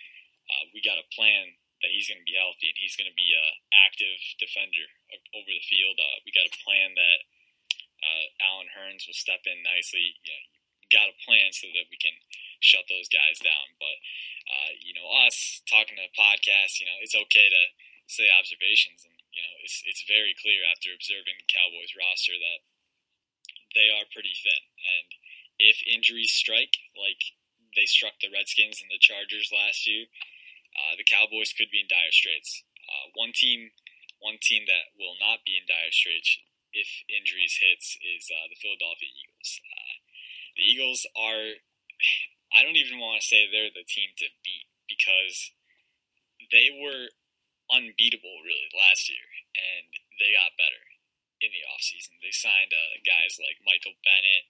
Uh, 0.46 0.70
we 0.70 0.78
got 0.78 1.02
a 1.02 1.12
plan 1.14 1.58
that 1.82 1.92
he's 1.92 2.08
going 2.08 2.22
to 2.22 2.26
be 2.28 2.38
healthy 2.38 2.70
and 2.70 2.78
he's 2.78 2.96
going 2.96 3.10
to 3.10 3.18
be 3.18 3.34
an 3.34 3.52
active 3.84 4.16
defender 4.40 4.86
over 5.36 5.50
the 5.50 5.66
field. 5.66 5.98
Uh, 5.98 6.22
we 6.24 6.32
got 6.32 6.48
a 6.48 6.60
plan 6.62 6.94
that 6.94 7.20
uh, 8.00 8.26
Allen 8.46 8.70
Hurns 8.72 9.04
will 9.04 9.18
step 9.18 9.44
in 9.44 9.66
nicely. 9.66 10.16
You, 10.22 10.32
know, 10.32 10.44
got 10.90 11.10
a 11.10 11.22
plan 11.26 11.50
so 11.50 11.66
that 11.74 11.90
we 11.90 11.98
can 11.98 12.14
shut 12.62 12.86
those 12.86 13.10
guys 13.10 13.42
down. 13.42 13.74
But 13.78 13.96
uh, 14.46 14.72
you 14.78 14.94
know, 14.94 15.06
us 15.26 15.62
talking 15.66 15.98
to 15.98 16.06
the 16.06 16.14
podcast, 16.14 16.78
you 16.78 16.86
know, 16.86 16.98
it's 17.02 17.18
okay 17.18 17.50
to 17.50 17.62
say 18.06 18.30
observations, 18.30 19.02
and 19.02 19.15
you 19.36 19.44
know, 19.44 19.56
it's 19.60 19.84
it's 19.84 20.08
very 20.08 20.32
clear 20.32 20.64
after 20.64 20.90
observing 20.96 21.36
the 21.36 21.52
Cowboys 21.52 21.92
roster 21.92 22.34
that 22.34 22.64
they 23.76 23.92
are 23.92 24.08
pretty 24.08 24.32
thin, 24.32 24.64
and 24.80 25.08
if 25.60 25.84
injuries 25.84 26.32
strike 26.32 26.80
like 26.96 27.36
they 27.76 27.84
struck 27.84 28.16
the 28.24 28.32
Redskins 28.32 28.80
and 28.80 28.88
the 28.88 28.96
Chargers 28.96 29.52
last 29.52 29.84
year, 29.84 30.08
uh, 30.72 30.96
the 30.96 31.04
Cowboys 31.04 31.52
could 31.52 31.68
be 31.68 31.84
in 31.84 31.88
dire 31.92 32.12
straits. 32.12 32.64
Uh, 32.88 33.12
one 33.12 33.36
team, 33.36 33.76
one 34.24 34.40
team 34.40 34.64
that 34.64 34.96
will 34.96 35.20
not 35.20 35.44
be 35.44 35.60
in 35.60 35.68
dire 35.68 35.92
straits 35.92 36.40
if 36.72 36.88
injuries 37.12 37.60
hits 37.60 37.96
is 38.00 38.32
uh, 38.32 38.48
the 38.48 38.56
Philadelphia 38.56 39.12
Eagles. 39.12 39.60
Uh, 39.60 39.94
the 40.56 40.64
Eagles 40.64 41.04
are, 41.16 41.60
I 42.56 42.64
don't 42.64 42.80
even 42.80 43.00
want 43.00 43.20
to 43.20 43.26
say 43.28 43.44
they're 43.44 43.72
the 43.72 43.84
team 43.84 44.16
to 44.20 44.28
beat 44.40 44.68
because 44.88 45.52
they 46.52 46.72
were 46.72 47.12
unbeatable 47.70 48.42
really 48.46 48.70
last 48.74 49.10
year 49.10 49.26
and 49.56 49.88
they 50.20 50.36
got 50.36 50.54
better 50.60 50.84
in 51.40 51.52
the 51.52 51.64
offseason. 51.68 52.16
They 52.20 52.32
signed 52.32 52.72
uh, 52.72 52.96
guys 53.04 53.36
like 53.36 53.60
Michael 53.64 53.96
Bennett. 54.00 54.46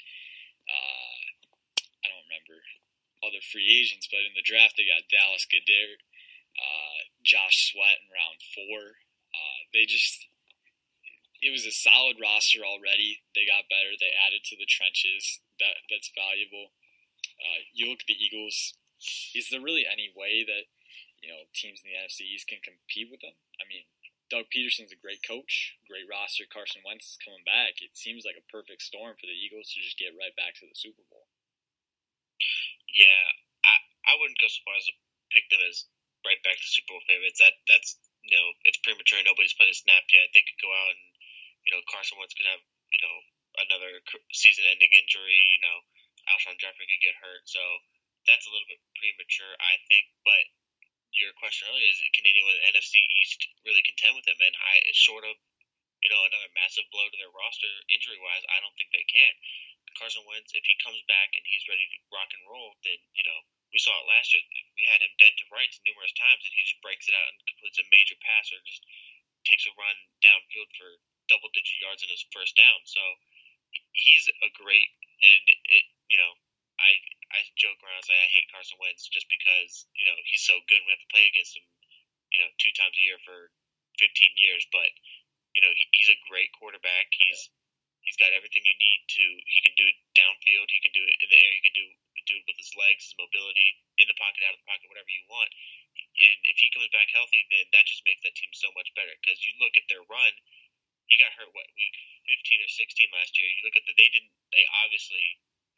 Uh, 0.66 1.18
I 2.02 2.06
don't 2.10 2.26
remember 2.30 2.58
other 3.26 3.42
free 3.42 3.66
agents, 3.66 4.06
but 4.06 4.22
in 4.22 4.34
the 4.38 4.46
draft 4.46 4.78
they 4.78 4.86
got 4.86 5.10
Dallas 5.10 5.46
Goedert, 5.48 6.02
uh, 6.54 7.00
Josh 7.26 7.72
Sweat 7.72 8.02
in 8.02 8.14
round 8.14 8.38
four. 8.54 9.02
Uh, 9.34 9.60
they 9.74 9.86
just 9.86 10.26
it 11.42 11.52
was 11.52 11.66
a 11.68 11.74
solid 11.74 12.16
roster 12.22 12.64
already. 12.64 13.20
They 13.36 13.44
got 13.44 13.68
better. 13.68 13.92
They 13.98 14.14
added 14.14 14.46
to 14.50 14.56
the 14.56 14.68
trenches. 14.68 15.42
That 15.60 15.82
that's 15.90 16.10
valuable. 16.14 16.72
Uh, 17.36 17.66
you 17.74 17.90
look 17.90 18.00
at 18.00 18.10
the 18.10 18.16
Eagles. 18.16 18.74
Is 19.34 19.52
there 19.52 19.60
really 19.60 19.84
any 19.84 20.08
way 20.16 20.40
that 20.48 20.72
you 21.22 21.30
know 21.32 21.46
teams 21.52 21.80
in 21.82 21.90
the 21.90 21.98
NFC 21.98 22.26
East 22.26 22.48
can 22.48 22.60
compete 22.60 23.08
with 23.08 23.22
them? 23.22 23.36
I 23.60 23.64
mean, 23.68 23.84
Doug 24.26 24.50
Pederson's 24.50 24.90
a 24.90 24.98
great 24.98 25.22
coach, 25.22 25.78
great 25.86 26.06
roster. 26.10 26.48
Carson 26.50 26.82
Wentz 26.82 27.14
is 27.14 27.22
coming 27.22 27.46
back. 27.46 27.78
It 27.78 27.94
seems 27.94 28.26
like 28.26 28.38
a 28.38 28.50
perfect 28.50 28.82
storm 28.82 29.14
for 29.14 29.30
the 29.30 29.36
Eagles 29.36 29.70
to 29.72 29.78
just 29.78 30.00
get 30.00 30.18
right 30.18 30.34
back 30.34 30.58
to 30.58 30.66
the 30.66 30.74
Super 30.74 31.06
Bowl. 31.06 31.30
Yeah, 32.90 33.26
I 33.62 33.74
I 34.10 34.18
wouldn't 34.18 34.40
go 34.42 34.50
so 34.50 34.62
far 34.66 34.76
as 34.76 34.86
to 34.90 34.94
pick 35.30 35.46
them 35.48 35.62
as 35.62 35.86
right 36.26 36.40
back 36.42 36.58
to 36.58 36.66
Super 36.66 36.98
Bowl 36.98 37.04
favorites. 37.06 37.38
That 37.38 37.54
that's 37.70 37.96
you 38.26 38.34
know 38.34 38.46
it's 38.66 38.82
premature. 38.82 39.22
Nobody's 39.22 39.54
played 39.54 39.70
a 39.70 39.78
snap 39.78 40.04
yet. 40.10 40.32
They 40.34 40.42
could 40.42 40.58
go 40.58 40.74
out 40.74 40.90
and 40.90 41.04
you 41.62 41.70
know 41.70 41.80
Carson 41.86 42.18
Wentz 42.18 42.34
could 42.34 42.50
have 42.50 42.62
you 42.90 43.00
know 43.02 43.16
another 43.66 44.04
season-ending 44.34 44.92
injury. 44.92 45.38
You 45.54 45.60
know 45.62 45.76
Alshon 46.34 46.58
Jeffery 46.58 46.90
could 46.90 47.02
get 47.02 47.16
hurt. 47.22 47.46
So 47.46 47.62
that's 48.26 48.46
a 48.46 48.52
little 48.52 48.66
bit 48.66 48.82
premature, 48.98 49.54
I 49.62 49.78
think. 49.86 50.10
But 50.26 50.44
your 51.16 51.32
question 51.40 51.68
earlier 51.68 51.88
is 51.88 51.98
can 52.12 52.28
anyone 52.28 52.52
in 52.56 52.60
the 52.60 52.76
NFC 52.76 53.00
East 53.20 53.40
really 53.64 53.84
contend 53.84 54.16
with 54.16 54.28
them? 54.28 54.38
And 54.40 54.54
I 54.56 54.74
short 54.92 55.24
of 55.24 55.36
you 56.04 56.10
know 56.12 56.22
another 56.28 56.52
massive 56.52 56.86
blow 56.92 57.08
to 57.08 57.18
their 57.18 57.32
roster 57.32 57.72
injury 57.88 58.20
wise, 58.20 58.44
I 58.52 58.60
don't 58.60 58.74
think 58.76 58.92
they 58.92 59.06
can. 59.08 59.34
Carson 59.96 60.28
Wentz, 60.28 60.52
if 60.52 60.64
he 60.68 60.76
comes 60.84 61.00
back 61.08 61.32
and 61.32 61.44
he's 61.48 61.64
ready 61.72 61.88
to 61.88 61.98
rock 62.12 62.28
and 62.36 62.44
roll, 62.44 62.76
then 62.84 63.00
you 63.16 63.24
know 63.24 63.40
we 63.72 63.80
saw 63.80 63.96
it 63.96 64.12
last 64.12 64.32
year. 64.36 64.44
We 64.76 64.84
had 64.88 65.00
him 65.00 65.12
dead 65.16 65.32
to 65.36 65.52
rights 65.52 65.80
numerous 65.88 66.12
times, 66.14 66.44
and 66.44 66.52
he 66.52 66.62
just 66.68 66.84
breaks 66.84 67.08
it 67.08 67.16
out 67.16 67.32
and 67.32 67.48
completes 67.48 67.80
a 67.80 67.88
major 67.88 68.16
pass 68.20 68.52
or 68.52 68.60
just 68.68 68.84
takes 69.48 69.64
a 69.64 69.72
run 69.74 69.96
downfield 70.20 70.70
for 70.76 71.00
double 71.32 71.50
digit 71.56 71.80
yards 71.80 72.04
in 72.04 72.12
his 72.12 72.24
first 72.30 72.54
down. 72.54 72.80
So 72.84 73.00
he's 73.96 74.28
a 74.28 74.50
great, 74.52 74.92
and 75.24 75.42
it 75.48 75.84
you 76.12 76.20
know 76.20 76.32
I 76.76 76.92
I 77.32 77.42
joke 77.58 77.78
around 77.82 78.02
and 78.02 78.08
say 78.08 78.16
I 78.16 78.30
hate 78.34 78.50
Carson 78.50 78.78
Wentz 78.78 79.10
just 79.10 79.26
because 79.26 79.86
you 79.98 80.06
know 80.06 80.16
he's 80.26 80.46
so 80.46 80.58
good. 80.70 80.82
We 80.84 80.94
have 80.94 81.02
to 81.02 81.12
play 81.14 81.26
against 81.26 81.58
him, 81.58 81.66
you 82.30 82.40
know, 82.42 82.50
two 82.58 82.72
times 82.74 82.94
a 82.94 83.02
year 83.02 83.18
for 83.26 83.50
15 83.98 84.10
years, 84.38 84.64
but 84.70 84.88
you 85.56 85.62
know 85.62 85.72
he, 85.72 85.84
he's 85.96 86.12
a 86.12 86.24
great 86.30 86.52
quarterback. 86.54 87.10
He's 87.10 87.50
He's 88.06 88.14
got 88.22 88.30
everything 88.30 88.62
you 88.62 88.78
need 88.78 89.02
to. 89.18 89.26
He 89.50 89.60
can 89.66 89.74
do 89.74 89.82
it 89.82 89.98
downfield. 90.14 90.70
He 90.70 90.78
can 90.78 90.94
do 90.94 91.02
it 91.02 91.18
in 91.18 91.26
the 91.26 91.42
air. 91.42 91.52
He 91.58 91.62
can 91.66 91.74
do 91.74 91.86
do 92.26 92.38
it 92.38 92.46
with 92.50 92.58
his 92.58 92.74
legs, 92.74 93.06
his 93.06 93.14
mobility, 93.18 93.78
in 94.02 94.06
the 94.10 94.18
pocket, 94.18 94.42
out 94.42 94.54
of 94.54 94.58
the 94.58 94.66
pocket, 94.66 94.90
whatever 94.90 95.10
you 95.10 95.22
want. 95.30 95.46
And 95.94 96.38
if 96.50 96.58
he 96.58 96.74
comes 96.74 96.90
back 96.90 97.06
healthy, 97.14 97.46
then 97.54 97.70
that 97.70 97.86
just 97.86 98.02
makes 98.02 98.18
that 98.26 98.34
team 98.34 98.50
so 98.50 98.66
much 98.74 98.90
better. 98.98 99.14
Because 99.22 99.38
you 99.46 99.54
look 99.62 99.78
at 99.78 99.86
their 99.86 100.02
run, 100.10 100.32
he 101.06 101.14
got 101.22 101.34
hurt 101.38 101.54
what 101.54 101.70
week 101.78 101.96
15 102.26 102.66
or 102.66 102.70
16 102.70 103.18
last 103.18 103.38
year. 103.38 103.46
You 103.46 103.62
look 103.62 103.78
at 103.78 103.86
the 103.86 103.94
they 103.94 104.10
didn't 104.10 104.34
they 104.50 104.66
obviously 104.86 105.22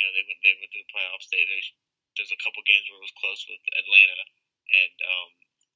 know 0.09 0.17
they 0.17 0.25
went 0.25 0.41
they 0.41 0.57
went 0.57 0.73
through 0.73 0.89
the 0.89 0.95
playoffs. 0.97 1.29
They 1.29 1.45
there's 1.45 1.69
there's 2.17 2.33
a 2.33 2.41
couple 2.41 2.65
games 2.65 2.89
where 2.89 2.97
it 2.99 3.05
was 3.05 3.21
close 3.21 3.45
with 3.45 3.61
Atlanta 3.77 4.25
and 4.73 4.97
um, 5.05 5.31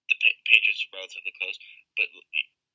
the 0.08 0.16
Patriots 0.48 0.80
were 0.88 1.00
relatively 1.00 1.32
close, 1.36 1.56
but 1.96 2.08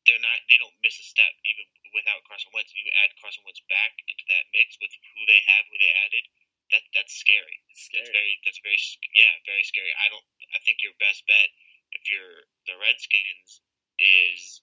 they're 0.06 0.22
not 0.22 0.38
they 0.48 0.58
don't 0.62 0.78
miss 0.86 0.98
a 1.02 1.06
step 1.06 1.34
even 1.43 1.65
without 1.93 2.24
Carson 2.30 2.54
Wentz. 2.54 2.72
If 2.72 2.80
you 2.80 2.93
add 3.02 3.12
Carson 3.20 3.43
Wentz 3.43 3.62
back 3.67 3.98
into 4.06 4.26
that 4.30 4.46
mix 4.54 4.78
with 4.78 4.93
who 4.93 5.24
they 5.26 5.41
have, 5.58 5.65
who 5.67 5.78
they 5.82 5.93
added, 6.06 6.26
that 6.72 6.84
that's 6.93 7.17
scary. 7.17 7.60
Scary. 7.76 8.06
That's 8.06 8.13
very 8.13 8.34
that's 8.46 8.62
very 8.63 8.80
yeah 9.17 9.34
very 9.43 9.65
scary. 9.65 9.91
I 9.98 10.08
don't. 10.13 10.26
I 10.56 10.60
think 10.63 10.82
your 10.86 10.96
best 11.02 11.26
bet 11.28 11.50
if 11.91 12.04
you're 12.12 12.48
the 12.67 12.76
Redskins 12.80 13.63
is 14.00 14.62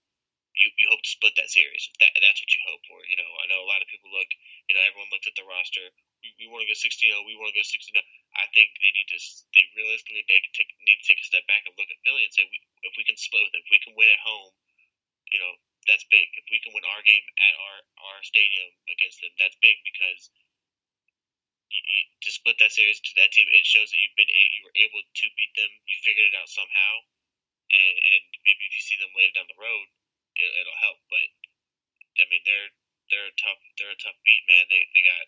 you, 0.55 0.71
you 0.79 0.87
hope 0.87 1.03
to 1.03 1.11
split 1.11 1.35
that 1.37 1.51
series. 1.51 1.91
That 1.99 2.15
that's 2.23 2.41
what 2.41 2.53
you 2.55 2.63
hope 2.67 2.83
for. 2.87 3.03
You 3.11 3.19
know, 3.19 3.31
I 3.43 3.51
know 3.51 3.63
a 3.63 3.71
lot 3.71 3.83
of 3.83 3.91
people 3.91 4.11
look. 4.15 4.31
You 4.71 4.75
know, 4.79 4.85
everyone 4.87 5.11
looks 5.11 5.29
at 5.29 5.37
the 5.37 5.47
roster. 5.47 5.93
We, 6.41 6.49
want 6.49 6.65
to 6.65 6.71
go 6.71 6.77
16 6.77 6.89
0. 7.05 7.29
We 7.29 7.37
want 7.37 7.53
to 7.53 7.59
go 7.59 7.65
16 7.65 7.77
0. 7.93 8.01
I 8.35 8.49
think 8.57 8.73
they 8.81 8.93
need 8.97 9.09
to. 9.13 9.19
They 9.53 9.65
realistically 9.77 10.25
they 10.25 10.41
take, 10.57 10.73
need 10.89 10.99
to 11.01 11.07
take 11.07 11.21
a 11.21 11.27
step 11.29 11.45
back 11.45 11.69
and 11.69 11.77
look 11.77 11.91
at 11.93 12.01
Philly 12.01 12.25
and 12.25 12.33
say, 12.33 12.49
we, 12.49 12.59
if 12.83 12.97
we 12.97 13.05
can 13.05 13.21
split 13.21 13.45
with 13.45 13.53
them, 13.53 13.65
if 13.65 13.71
we 13.71 13.81
can 13.85 13.93
win 13.93 14.09
at 14.09 14.23
home, 14.25 14.57
you 15.29 15.39
know, 15.39 15.53
that's 15.85 16.05
big. 16.09 16.27
If 16.41 16.49
we 16.49 16.61
can 16.65 16.73
win 16.73 16.85
our 16.89 17.03
game 17.05 17.27
at 17.37 17.55
our 17.61 17.77
our 18.09 18.19
stadium 18.25 18.73
against 18.89 19.21
them, 19.21 19.33
that's 19.37 19.57
big 19.61 19.77
because 19.85 20.33
you, 21.69 21.81
you, 21.81 22.03
to 22.25 22.31
split 22.33 22.57
that 22.61 22.73
series 22.73 23.01
to 23.01 23.13
that 23.21 23.33
team, 23.35 23.49
it 23.51 23.67
shows 23.69 23.91
that 23.91 24.01
you've 24.01 24.17
been 24.17 24.31
you 24.31 24.63
were 24.65 24.77
able 24.81 25.03
to 25.05 25.27
beat 25.37 25.53
them. 25.59 25.71
You 25.85 25.97
figured 26.01 26.33
it 26.33 26.39
out 26.39 26.49
somehow, 26.49 26.93
and 27.69 27.95
and 28.01 28.23
maybe 28.47 28.65
if 28.65 28.73
you 28.73 28.85
see 28.85 28.97
them 28.97 29.13
later 29.13 29.37
down 29.37 29.51
the 29.51 29.61
road, 29.61 29.87
it, 30.39 30.51
it'll 30.63 30.85
help. 30.85 31.01
But 31.11 31.29
I 32.21 32.25
mean, 32.31 32.43
they're 32.47 32.71
they're 33.13 33.29
a 33.29 33.37
tough 33.37 33.61
they're 33.77 33.95
a 33.95 34.01
tough 34.01 34.19
beat, 34.25 34.45
man. 34.49 34.65
They 34.71 34.89
they 34.95 35.03
got 35.05 35.25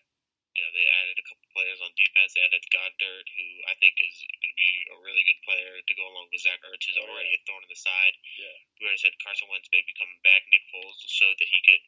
you 0.57 0.65
know, 0.65 0.73
they 0.73 0.89
added 0.89 1.21
a 1.21 1.25
couple 1.29 1.45
players 1.53 1.77
on 1.85 1.93
defense. 1.93 2.33
They 2.33 2.41
added 2.41 2.65
Goedert, 2.73 3.29
who 3.29 3.47
I 3.69 3.77
think 3.77 3.93
is 4.01 4.17
going 4.25 4.49
to 4.49 4.57
be 4.57 4.73
a 4.89 4.97
really 5.05 5.21
good 5.21 5.37
player 5.45 5.77
to 5.77 5.93
go 5.93 6.09
along 6.09 6.33
with 6.33 6.41
Zach 6.41 6.57
Ertz, 6.65 6.81
who's 6.89 6.97
oh, 6.97 7.05
already 7.05 7.29
yeah. 7.29 7.37
a 7.37 7.45
thorn 7.45 7.61
in 7.61 7.69
the 7.69 7.77
side. 7.77 8.17
Yeah. 8.41 8.57
We 8.81 8.89
already 8.89 9.05
said 9.05 9.13
Carson 9.21 9.45
Wentz 9.53 9.69
may 9.69 9.85
be 9.85 9.93
coming 9.93 10.17
back. 10.25 10.41
Nick 10.49 10.65
Foles 10.73 10.97
showed 11.05 11.37
that 11.37 11.45
he 11.45 11.61
could 11.61 11.83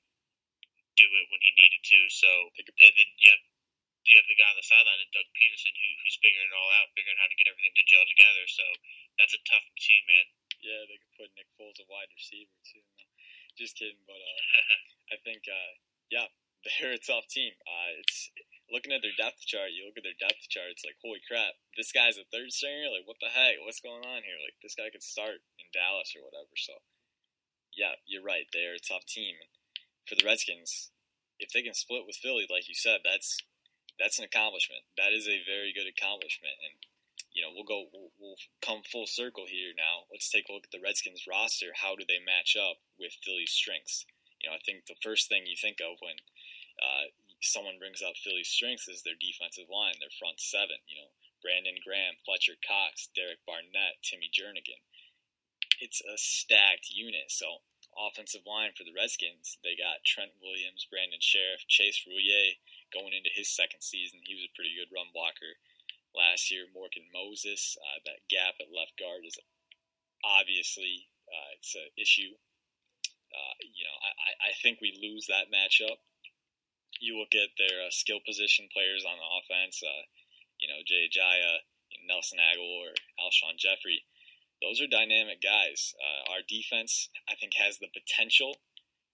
do 1.02 1.10
it 1.10 1.26
when 1.34 1.42
he 1.42 1.52
needed 1.58 1.82
to. 1.82 2.00
So, 2.14 2.30
and 2.62 2.94
then 2.94 3.10
you 3.18 3.34
have 3.34 3.44
you 4.08 4.16
have 4.22 4.30
the 4.30 4.38
guy 4.38 4.48
on 4.48 4.58
the 4.58 4.66
sideline 4.66 5.02
and 5.02 5.12
Doug 5.12 5.28
Pederson, 5.38 5.76
who, 5.76 5.90
who's 6.02 6.18
figuring 6.18 6.50
it 6.50 6.56
all 6.56 6.72
out, 6.82 6.94
figuring 6.96 7.20
how 7.20 7.30
to 7.30 7.38
get 7.38 7.50
everything 7.52 7.76
to 7.78 7.86
gel 7.90 8.06
together. 8.10 8.46
So 8.48 8.66
that's 9.20 9.36
a 9.36 9.42
tough 9.46 9.66
team, 9.78 10.02
man. 10.08 10.28
Yeah, 10.62 10.82
they 10.88 10.98
could 10.98 11.16
put 11.26 11.30
Nick 11.36 11.50
Foles 11.56 11.78
a 11.82 11.86
wide 11.90 12.12
receiver 12.14 12.58
too. 12.66 12.84
No, 12.84 13.06
just 13.58 13.76
kidding, 13.76 14.02
but 14.06 14.18
uh, 14.20 14.42
I 15.16 15.18
think 15.24 15.48
uh, 15.48 15.74
yeah, 16.12 16.28
they're 16.66 16.96
a 16.96 17.02
tough 17.02 17.28
team. 17.28 17.54
Uh, 17.64 18.02
it's 18.02 18.32
looking 18.70 18.94
at 18.94 19.02
their 19.02 19.16
depth 19.18 19.46
chart, 19.46 19.74
you 19.74 19.86
look 19.86 19.98
at 19.98 20.06
their 20.06 20.18
depth 20.18 20.50
chart, 20.50 20.74
it's 20.74 20.86
like, 20.86 20.98
holy 21.02 21.22
crap, 21.26 21.58
this 21.76 21.94
guy's 21.94 22.18
a 22.18 22.28
third 22.30 22.54
stringer? 22.54 22.90
Like, 22.90 23.06
what 23.10 23.18
the 23.22 23.34
heck? 23.34 23.60
What's 23.62 23.84
going 23.84 24.06
on 24.06 24.22
here? 24.26 24.40
Like, 24.42 24.58
this 24.62 24.78
guy 24.78 24.90
could 24.94 25.06
start 25.06 25.42
in 25.58 25.68
Dallas 25.74 26.14
or 26.18 26.26
whatever. 26.26 26.54
So, 26.56 26.82
yeah, 27.74 27.98
you're 28.06 28.26
right. 28.26 28.50
They're 28.52 28.78
a 28.78 28.82
tough 28.82 29.06
team. 29.06 29.38
For 30.08 30.18
the 30.18 30.26
Redskins, 30.26 30.90
if 31.38 31.54
they 31.54 31.62
can 31.62 31.78
split 31.78 32.10
with 32.10 32.18
Philly, 32.18 32.50
like 32.50 32.66
you 32.66 32.74
said, 32.74 33.06
that's 33.06 33.38
that's 34.02 34.18
an 34.18 34.26
accomplishment. 34.26 34.88
That 34.98 35.14
is 35.14 35.28
a 35.28 35.44
very 35.46 35.70
good 35.76 35.86
accomplishment. 35.86 36.56
And, 36.66 36.82
you 37.36 37.44
know, 37.44 37.52
we'll 37.54 37.68
go, 37.68 37.92
we'll, 37.92 38.10
we'll 38.16 38.42
come 38.64 38.82
full 38.82 39.06
circle 39.06 39.46
here 39.46 39.76
now. 39.76 40.08
Let's 40.08 40.32
take 40.32 40.48
a 40.50 40.56
look 40.56 40.66
at 40.66 40.74
the 40.74 40.82
Redskins 40.82 41.28
roster. 41.28 41.76
How 41.76 42.00
do 42.00 42.08
they 42.08 42.24
match 42.24 42.56
up 42.56 42.80
with 42.98 43.20
Philly's 43.22 43.52
strengths? 43.52 44.08
You 44.40 44.50
know, 44.50 44.56
I 44.56 44.64
think 44.64 44.88
the 44.88 44.98
first 45.04 45.28
thing 45.28 45.44
you 45.46 45.60
think 45.60 45.84
of 45.84 46.00
when 46.00 46.16
uh, 46.80 47.12
someone 47.42 47.80
brings 47.80 48.04
up 48.04 48.20
Philly's 48.20 48.52
strengths 48.52 48.88
is 48.88 49.04
their 49.04 49.20
defensive 49.20 49.72
line, 49.72 49.96
their 50.00 50.14
front 50.20 50.40
seven. 50.40 50.80
You 50.88 51.00
know, 51.00 51.12
Brandon 51.40 51.80
Graham, 51.80 52.20
Fletcher 52.24 52.60
Cox, 52.60 53.08
Derek 53.16 53.44
Barnett, 53.48 54.04
Timmy 54.04 54.28
Jernigan. 54.32 54.84
It's 55.80 56.04
a 56.04 56.20
stacked 56.20 56.92
unit. 56.92 57.32
So 57.32 57.64
offensive 57.96 58.44
line 58.44 58.76
for 58.76 58.84
the 58.84 58.96
Redskins, 58.96 59.58
they 59.64 59.80
got 59.80 60.04
Trent 60.04 60.36
Williams, 60.44 60.88
Brandon 60.92 61.24
Scherff, 61.24 61.64
Chase 61.68 62.04
Roullier 62.04 62.60
going 62.92 63.16
into 63.16 63.32
his 63.32 63.48
second 63.48 63.82
season. 63.82 64.20
He 64.28 64.36
was 64.36 64.48
a 64.48 64.56
pretty 64.56 64.76
good 64.76 64.92
run 64.92 65.12
blocker 65.16 65.60
last 66.12 66.52
year. 66.52 66.68
Morgan 66.72 67.08
Moses, 67.16 67.80
uh, 67.80 68.00
that 68.04 68.28
gap 68.28 68.60
at 68.60 68.72
left 68.76 69.00
guard 69.00 69.24
is 69.24 69.40
obviously 70.24 71.08
uh, 71.32 71.56
it's 71.56 71.76
an 71.76 71.90
issue. 71.96 72.36
Uh, 73.30 73.56
you 73.62 73.86
know, 73.86 73.98
I, 74.02 74.50
I 74.50 74.52
think 74.60 74.82
we 74.82 74.90
lose 74.98 75.30
that 75.30 75.54
matchup 75.54 76.02
you 77.00 77.18
look 77.18 77.38
at 77.38 77.54
their 77.58 77.86
uh, 77.86 77.94
skill 77.94 78.20
position 78.26 78.68
players 78.74 79.06
on 79.06 79.18
the 79.18 79.30
offense. 79.40 79.82
Uh, 79.86 80.06
you 80.60 80.68
know, 80.68 80.84
Jay 80.84 81.08
you 81.08 81.60
Nelson 82.06 82.40
or 82.42 82.92
Alshon 83.22 83.56
Jeffery, 83.58 84.04
Those 84.62 84.82
are 84.82 84.92
dynamic 84.92 85.40
guys. 85.40 85.96
Uh, 85.96 86.36
our 86.36 86.44
defense, 86.44 87.08
I 87.30 87.36
think, 87.40 87.56
has 87.56 87.80
the 87.80 87.88
potential 87.88 88.60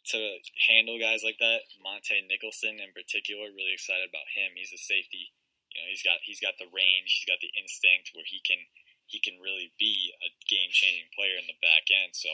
to 0.09 0.41
handle 0.69 0.97
guys 0.97 1.21
like 1.21 1.37
that. 1.41 1.65
Montae 1.81 2.25
Nicholson, 2.25 2.81
in 2.81 2.93
particular, 2.93 3.49
really 3.53 3.73
excited 3.73 4.09
about 4.09 4.29
him. 4.33 4.57
He's 4.57 4.73
a 4.73 4.81
safety. 4.81 5.33
You 5.73 5.81
know, 5.81 5.87
he's 5.91 6.05
got 6.05 6.23
he's 6.23 6.41
got 6.41 6.57
the 6.57 6.71
range. 6.71 7.19
He's 7.19 7.29
got 7.29 7.41
the 7.41 7.51
instinct 7.53 8.15
where 8.15 8.25
he 8.25 8.41
can 8.41 8.63
he 9.05 9.21
can 9.21 9.37
really 9.37 9.69
be 9.77 10.15
a 10.23 10.33
game 10.49 10.73
changing 10.73 11.13
player 11.13 11.37
in 11.37 11.45
the 11.45 11.59
back 11.61 11.91
end. 11.93 12.17
So, 12.17 12.31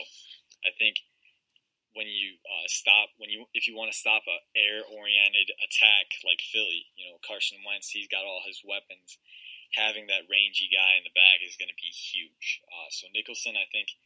I 0.64 0.72
think 0.72 1.04
when 1.92 2.08
you 2.08 2.40
uh, 2.44 2.66
stop 2.68 3.12
when 3.20 3.28
you 3.28 3.44
if 3.52 3.68
you 3.68 3.76
want 3.76 3.92
to 3.92 3.96
stop 3.96 4.24
a 4.24 4.38
air 4.56 4.80
oriented 4.88 5.52
attack 5.60 6.08
like 6.24 6.40
Philly, 6.40 6.88
you 6.96 7.08
know 7.08 7.20
Carson 7.24 7.60
Wentz, 7.64 7.92
he's 7.92 8.08
got 8.08 8.24
all 8.24 8.42
his 8.44 8.60
weapons. 8.64 9.20
Having 9.76 10.12
that 10.12 10.28
rangy 10.28 10.68
guy 10.68 11.00
in 11.00 11.04
the 11.04 11.16
back 11.16 11.40
is 11.40 11.56
going 11.56 11.72
to 11.72 11.80
be 11.80 11.88
huge. 11.88 12.60
Uh, 12.68 12.92
so 12.92 13.08
Nicholson, 13.08 13.56
I 13.56 13.64
think 13.72 13.96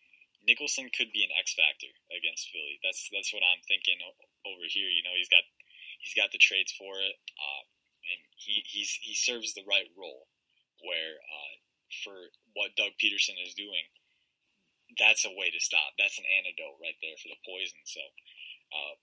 Nicholson 0.47 0.87
could 0.95 1.11
be 1.11 1.27
an 1.27 1.35
X 1.35 1.59
factor 1.59 1.91
against 2.15 2.55
Philly. 2.55 2.79
That's 2.87 3.11
that's 3.11 3.35
what 3.35 3.43
I'm 3.43 3.63
thinking 3.67 3.99
over 4.47 4.67
here. 4.71 4.87
You 4.87 5.03
know, 5.03 5.15
he's 5.19 5.31
got 5.31 5.43
he's 5.99 6.15
got 6.15 6.31
the 6.31 6.39
traits 6.39 6.71
for 6.71 7.03
it, 7.03 7.19
uh, 7.35 7.63
and 8.15 8.21
he 8.39 8.63
he's 8.63 8.95
he 9.03 9.15
serves 9.15 9.55
the 9.55 9.67
right 9.67 9.91
role. 9.99 10.31
Where 10.79 11.19
uh, 11.19 11.55
for 12.07 12.31
what 12.55 12.79
Doug 12.79 12.95
Pederson 13.01 13.35
is 13.43 13.59
doing, 13.59 13.91
that's 14.97 15.25
a 15.29 15.33
way 15.33 15.53
to 15.53 15.61
stop. 15.61 15.97
That's 16.01 16.17
an 16.17 16.29
antidote 16.29 16.81
right 16.81 16.97
there 17.05 17.17
for 17.21 17.29
the 17.29 17.41
poison. 17.45 17.81
So 17.85 18.03
uh, 18.73 18.95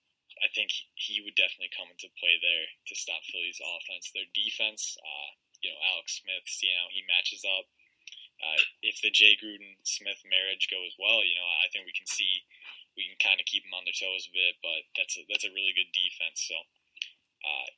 I 0.42 0.50
think 0.52 0.74
he 0.98 1.22
would 1.22 1.38
definitely 1.38 1.74
come 1.74 1.90
into 1.90 2.10
play 2.18 2.36
there 2.42 2.68
to 2.90 2.94
stop 2.98 3.22
Philly's 3.30 3.62
offense. 3.62 4.10
Their 4.10 4.30
defense, 4.34 4.98
uh, 4.98 5.30
you 5.62 5.70
know, 5.70 5.80
Alex 5.94 6.20
Smith, 6.22 6.46
seeing 6.50 6.76
how 6.76 6.90
he 6.90 7.06
matches 7.06 7.46
up. 7.46 7.70
Uh, 8.44 8.60
if 8.84 9.00
the 9.00 9.14
Jay 9.14 9.40
Gruden 9.40 9.80
Smith 9.88 10.20
marriage 10.28 10.68
goes 10.68 10.98
well, 11.00 11.24
you 11.24 11.38
know, 11.38 11.48
I 11.64 11.70
think 11.72 11.88
we 11.88 11.96
can 11.96 12.10
see 12.10 12.44
we 12.98 13.10
can 13.10 13.18
kind 13.18 13.40
of 13.42 13.50
keep 13.50 13.66
them 13.66 13.74
on 13.74 13.86
their 13.86 13.96
toes 13.96 14.28
a 14.28 14.34
bit. 14.34 14.60
But 14.60 14.84
that's 14.98 15.16
a, 15.16 15.24
that's 15.30 15.48
a 15.48 15.56
really 15.56 15.74
good 15.78 15.90
defense. 15.94 16.44
So 16.50 16.58
uh, 17.46 17.70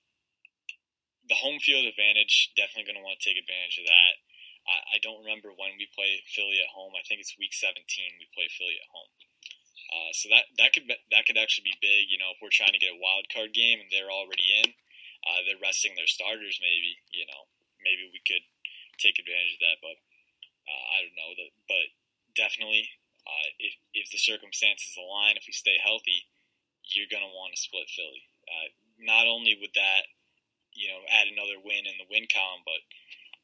the 1.30 1.38
home 1.38 1.60
field 1.62 1.86
advantage 1.86 2.54
definitely 2.58 2.90
going 2.90 3.02
to 3.02 3.06
want 3.06 3.20
to 3.20 3.26
take 3.26 3.38
advantage 3.38 3.78
of 3.82 3.88
that. 3.90 4.14
I, 4.66 4.98
I 4.98 5.04
don't 5.06 5.22
remember 5.22 5.54
when 5.54 5.78
we 5.78 5.90
play 5.94 6.22
Philly 6.30 6.62
at 6.62 6.74
home. 6.74 6.94
I 6.98 7.06
think 7.06 7.22
it's 7.22 7.38
week 7.38 7.54
17 7.54 7.82
we 8.18 8.28
play 8.34 8.50
Philly 8.50 8.78
at 8.82 8.90
home. 8.90 9.12
Uh, 9.86 10.12
so 10.18 10.28
that 10.34 10.50
that 10.58 10.74
could 10.74 10.90
that 10.90 11.24
could 11.30 11.38
actually 11.38 11.70
be 11.70 11.78
big. 11.86 12.10
You 12.10 12.18
know, 12.18 12.34
if 12.34 12.42
we're 12.42 12.54
trying 12.54 12.74
to 12.74 12.82
get 12.82 12.96
a 12.96 13.00
wild 13.00 13.30
card 13.30 13.54
game 13.54 13.80
and 13.80 13.90
they're 13.94 14.12
already 14.12 14.50
in, 14.66 14.74
uh, 15.24 15.46
they're 15.46 15.62
resting 15.62 15.94
their 15.94 16.10
starters. 16.10 16.58
Maybe 16.58 16.98
you 17.14 17.30
know, 17.30 17.46
maybe 17.86 18.10
we 18.10 18.20
could 18.26 18.44
take 18.98 19.22
advantage 19.22 19.62
of 19.62 19.64
that. 19.64 19.80
But 19.86 19.98
uh, 20.66 20.86
I 20.90 20.98
don't 21.06 21.20
know 21.20 21.32
that. 21.38 21.52
But 21.70 21.86
definitely, 22.34 22.90
uh, 23.24 23.48
if 23.62 23.74
if 23.94 24.10
the 24.10 24.20
circumstances 24.20 24.98
align, 24.98 25.38
if 25.38 25.46
we 25.46 25.54
stay 25.54 25.78
healthy, 25.78 26.26
you're 26.90 27.12
gonna 27.12 27.30
want 27.30 27.54
to 27.54 27.62
split 27.62 27.86
Philly. 27.94 28.26
Uh, 28.50 28.74
not 28.98 29.30
only 29.30 29.54
would 29.60 29.74
that, 29.78 30.10
you 30.74 30.90
know, 30.90 31.02
add 31.14 31.30
another 31.30 31.62
win 31.62 31.86
in 31.86 31.98
the 32.02 32.10
win 32.10 32.26
column, 32.26 32.66
but 32.66 32.82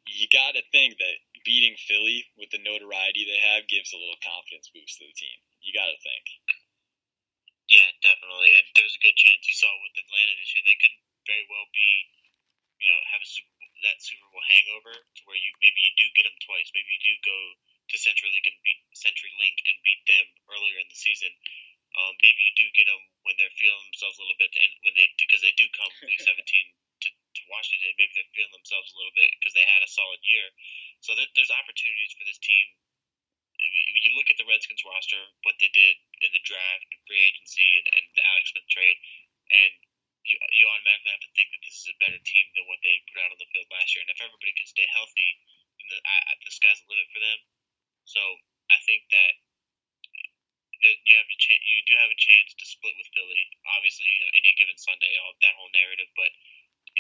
you 0.10 0.26
got 0.32 0.58
to 0.58 0.64
think 0.74 0.98
that 0.98 1.18
beating 1.46 1.78
Philly 1.78 2.26
with 2.38 2.54
the 2.54 2.62
notoriety 2.62 3.26
they 3.26 3.42
have 3.42 3.70
gives 3.70 3.94
a 3.94 4.00
little 4.00 4.20
confidence 4.22 4.70
boost 4.70 5.02
to 5.02 5.06
the 5.10 5.18
team. 5.18 5.40
You 5.62 5.74
got 5.74 5.90
to 5.90 6.00
think. 6.02 6.26
Yeah, 7.70 7.88
definitely. 8.04 8.52
And 8.58 8.66
there's 8.76 8.98
a 8.98 9.06
good 9.06 9.16
chance 9.16 9.48
you 9.48 9.56
saw 9.56 9.72
with 9.80 9.96
Atlanta 9.96 10.36
this 10.36 10.52
year, 10.52 10.66
they 10.68 10.80
could 10.82 10.96
very 11.24 11.48
well 11.48 11.70
be, 11.72 11.90
you 12.82 12.90
know, 12.92 13.00
have 13.16 13.24
a 13.24 13.30
Super 13.30 13.54
Bowl, 13.56 13.72
that 13.88 14.04
Super 14.04 14.28
Bowl 14.28 14.44
hangover 14.44 14.94
to 14.94 15.22
where 15.26 15.40
you 15.40 15.50
maybe 15.64 15.80
you 15.80 15.94
do 15.96 16.08
get 16.18 16.28
them 16.28 16.38
twice. 16.44 16.68
Maybe 16.76 16.92
you 16.92 17.16
do 17.16 17.16
go 17.24 17.40
to 17.92 17.96
CenturyLink 17.96 18.46
and 18.46 18.60
beat 18.62 18.82
CenturyLink 18.92 19.58
and 19.72 19.76
beat 19.88 20.04
them 20.06 20.28
earlier 20.52 20.78
in 20.84 20.90
the 20.92 21.00
season. 21.00 21.32
Um, 21.92 22.16
maybe 22.24 22.40
you 22.40 22.54
do 22.56 22.68
get 22.76 22.88
them 22.88 23.04
when 23.28 23.36
they're 23.36 23.60
feeling 23.60 23.84
themselves 23.92 24.16
a 24.16 24.24
little 24.24 24.40
bit, 24.40 24.52
and 24.56 24.72
when 24.88 24.96
they 24.96 25.12
because 25.20 25.44
they 25.44 25.56
do 25.56 25.68
come 25.76 25.92
week 26.04 26.20
17 26.28 26.40
to 26.40 26.81
Washington, 27.52 27.92
maybe 28.00 28.16
they're 28.16 28.34
feeling 28.34 28.56
themselves 28.56 28.90
a 28.92 28.98
little 28.98 29.14
bit 29.14 29.30
because 29.38 29.54
they 29.54 29.68
had 29.68 29.84
a 29.84 29.92
solid 29.92 30.24
year. 30.24 30.48
So 31.04 31.14
there, 31.14 31.28
there's 31.36 31.52
opportunities 31.52 32.16
for 32.16 32.24
this 32.24 32.40
team. 32.40 32.66
You 34.02 34.18
look 34.18 34.32
at 34.34 34.42
the 34.42 34.48
Redskins 34.50 34.82
roster, 34.82 35.22
what 35.46 35.60
they 35.62 35.70
did 35.70 35.96
in 36.26 36.32
the 36.34 36.42
draft 36.48 36.88
and 36.90 37.04
free 37.06 37.22
agency 37.22 37.78
and, 37.78 37.86
and 37.94 38.06
the 38.18 38.24
Alex 38.26 38.50
Smith 38.50 38.66
trade, 38.72 38.98
and 39.52 39.72
you, 40.26 40.38
you 40.58 40.66
automatically 40.66 41.14
have 41.14 41.26
to 41.28 41.34
think 41.38 41.54
that 41.54 41.62
this 41.62 41.78
is 41.86 41.94
a 41.94 42.02
better 42.02 42.18
team 42.26 42.46
than 42.58 42.66
what 42.66 42.82
they 42.82 42.98
put 43.10 43.22
out 43.22 43.34
on 43.34 43.38
the 43.38 43.50
field 43.54 43.70
last 43.70 43.94
year. 43.94 44.02
And 44.02 44.14
if 44.14 44.22
everybody 44.22 44.54
can 44.58 44.70
stay 44.70 44.88
healthy, 44.90 45.30
then 45.78 45.88
the, 45.94 46.00
uh, 46.02 46.34
the 46.42 46.54
sky's 46.54 46.82
the 46.82 46.90
limit 46.90 47.10
for 47.14 47.22
them. 47.22 47.40
So 48.06 48.22
I 48.74 48.78
think 48.86 49.06
that 49.14 49.34
you 50.82 51.14
have 51.14 51.30
a 51.30 51.38
chance, 51.38 51.62
you 51.62 51.86
do 51.86 51.94
have 52.02 52.10
a 52.10 52.18
chance 52.18 52.58
to 52.58 52.66
split 52.66 52.98
with 52.98 53.10
Philly. 53.14 53.44
Obviously, 53.78 54.10
you 54.10 54.22
know, 54.26 54.32
any 54.34 54.52
given 54.58 54.78
Sunday, 54.82 55.14
all 55.22 55.38
that 55.38 55.58
whole 55.58 55.70
narrative, 55.78 56.10
but 56.18 56.34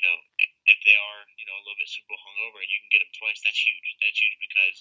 you 0.01 0.09
know, 0.09 0.17
if 0.65 0.79
they 0.81 0.97
are, 0.97 1.21
you 1.37 1.45
know, 1.45 1.53
a 1.53 1.61
little 1.61 1.77
bit 1.77 1.85
Super 1.85 2.09
Bowl 2.09 2.25
hungover 2.25 2.57
and 2.57 2.71
you 2.73 2.81
can 2.81 2.89
get 2.89 3.05
them 3.05 3.13
twice, 3.21 3.37
that's 3.45 3.61
huge. 3.61 3.87
That's 4.01 4.17
huge 4.17 4.37
because, 4.41 4.77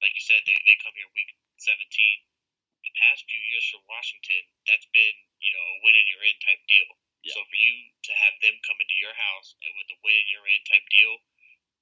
like 0.00 0.16
you 0.16 0.24
said, 0.24 0.40
they, 0.48 0.56
they 0.64 0.80
come 0.80 0.96
here 0.96 1.04
week 1.12 1.36
17. 1.60 1.84
The 1.84 2.92
past 2.96 3.28
few 3.28 3.42
years 3.52 3.64
for 3.68 3.84
Washington, 3.84 4.48
that's 4.64 4.88
been, 4.96 5.16
you 5.36 5.52
know, 5.52 5.64
a 5.68 5.76
win 5.84 6.00
and 6.00 6.08
you're 6.08 6.24
in 6.24 6.36
type 6.40 6.64
deal. 6.64 6.88
Yeah. 7.28 7.36
So 7.36 7.44
for 7.44 7.58
you 7.60 7.92
to 8.08 8.12
have 8.16 8.36
them 8.40 8.56
come 8.64 8.80
into 8.80 8.96
your 8.96 9.12
house 9.12 9.52
with 9.60 9.88
a 9.92 9.98
win 10.00 10.16
and 10.16 10.28
you're 10.32 10.48
in 10.48 10.60
type 10.64 10.84
deal 10.88 11.12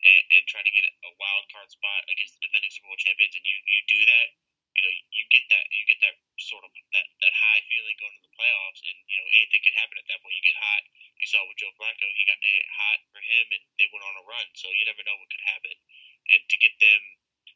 and, 0.02 0.22
and 0.34 0.42
try 0.50 0.62
to 0.66 0.74
get 0.74 0.82
a 0.86 1.10
wild 1.22 1.46
card 1.54 1.70
spot 1.70 2.02
against 2.10 2.34
the 2.34 2.50
defending 2.50 2.70
Super 2.74 2.90
Bowl 2.90 2.98
champions 2.98 3.34
and 3.38 3.46
you, 3.46 3.56
you 3.62 3.80
do 3.86 4.00
that, 4.10 4.26
you 4.74 4.82
know, 4.82 4.90
you 4.90 5.24
get 5.30 5.44
that 5.52 5.66
you 5.70 5.84
get 5.84 6.00
that 6.00 6.16
sort 6.40 6.64
of 6.64 6.72
that, 6.72 7.06
that 7.20 7.34
high 7.34 7.62
feeling 7.68 7.94
going 8.00 8.14
to 8.16 8.22
the 8.24 8.34
playoffs 8.34 8.82
and, 8.86 8.96
you 9.04 9.16
know, 9.20 9.26
anything 9.38 9.62
can 9.66 9.74
happen 9.76 10.00
at 10.00 10.06
that 10.08 10.18
point. 10.22 10.34
You 10.38 10.46
get 10.48 10.58
hot 10.58 10.82
you 11.22 11.30
saw 11.30 11.46
with 11.46 11.56
Joe 11.62 11.70
Flacco, 11.78 12.10
he 12.18 12.26
got 12.26 12.42
it 12.42 12.66
hot 12.66 12.98
for 13.14 13.22
him, 13.22 13.46
and 13.54 13.62
they 13.78 13.86
went 13.94 14.02
on 14.02 14.18
a 14.18 14.26
run. 14.26 14.46
So 14.58 14.66
you 14.74 14.82
never 14.82 15.06
know 15.06 15.14
what 15.14 15.30
could 15.30 15.46
happen. 15.46 15.74
And 16.34 16.42
to 16.50 16.56
get 16.58 16.74
them 16.82 17.02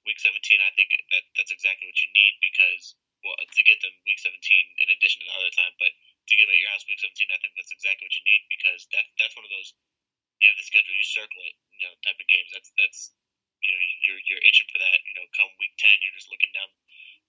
week 0.07 0.23
17, 0.23 0.39
I 0.63 0.71
think 0.79 0.95
that 0.95 1.25
that's 1.35 1.51
exactly 1.51 1.91
what 1.91 1.99
you 1.99 2.11
need 2.15 2.35
because 2.39 2.95
well, 3.27 3.35
to 3.43 3.63
get 3.67 3.83
them 3.83 3.91
week 4.07 4.23
17 4.23 4.39
in 4.39 4.87
addition 4.95 5.19
to 5.19 5.27
the 5.27 5.35
other 5.35 5.51
time, 5.51 5.75
but 5.83 5.91
to 5.91 6.33
get 6.39 6.47
them 6.47 6.55
at 6.55 6.63
your 6.63 6.71
house 6.71 6.87
week 6.87 7.03
17, 7.03 7.11
I 7.27 7.39
think 7.43 7.59
that's 7.59 7.75
exactly 7.75 8.07
what 8.07 8.15
you 8.15 8.25
need 8.31 8.43
because 8.47 8.87
that 8.95 9.07
that's 9.19 9.35
one 9.35 9.43
of 9.43 9.51
those 9.51 9.75
you 10.39 10.47
have 10.47 10.59
the 10.61 10.69
schedule, 10.69 10.93
you 10.93 11.07
circle 11.07 11.41
it, 11.49 11.57
you 11.75 11.83
know, 11.83 11.93
type 12.07 12.21
of 12.21 12.29
games. 12.29 12.53
That's 12.55 12.71
that's 12.79 13.11
you 13.65 13.73
know 13.75 13.81
you're 14.07 14.23
you're 14.31 14.45
itching 14.47 14.69
for 14.71 14.79
that. 14.79 14.99
You 15.11 15.15
know, 15.19 15.27
come 15.35 15.51
week 15.59 15.75
10, 15.81 15.91
you're 16.07 16.15
just 16.15 16.31
looking 16.31 16.53
down 16.55 16.71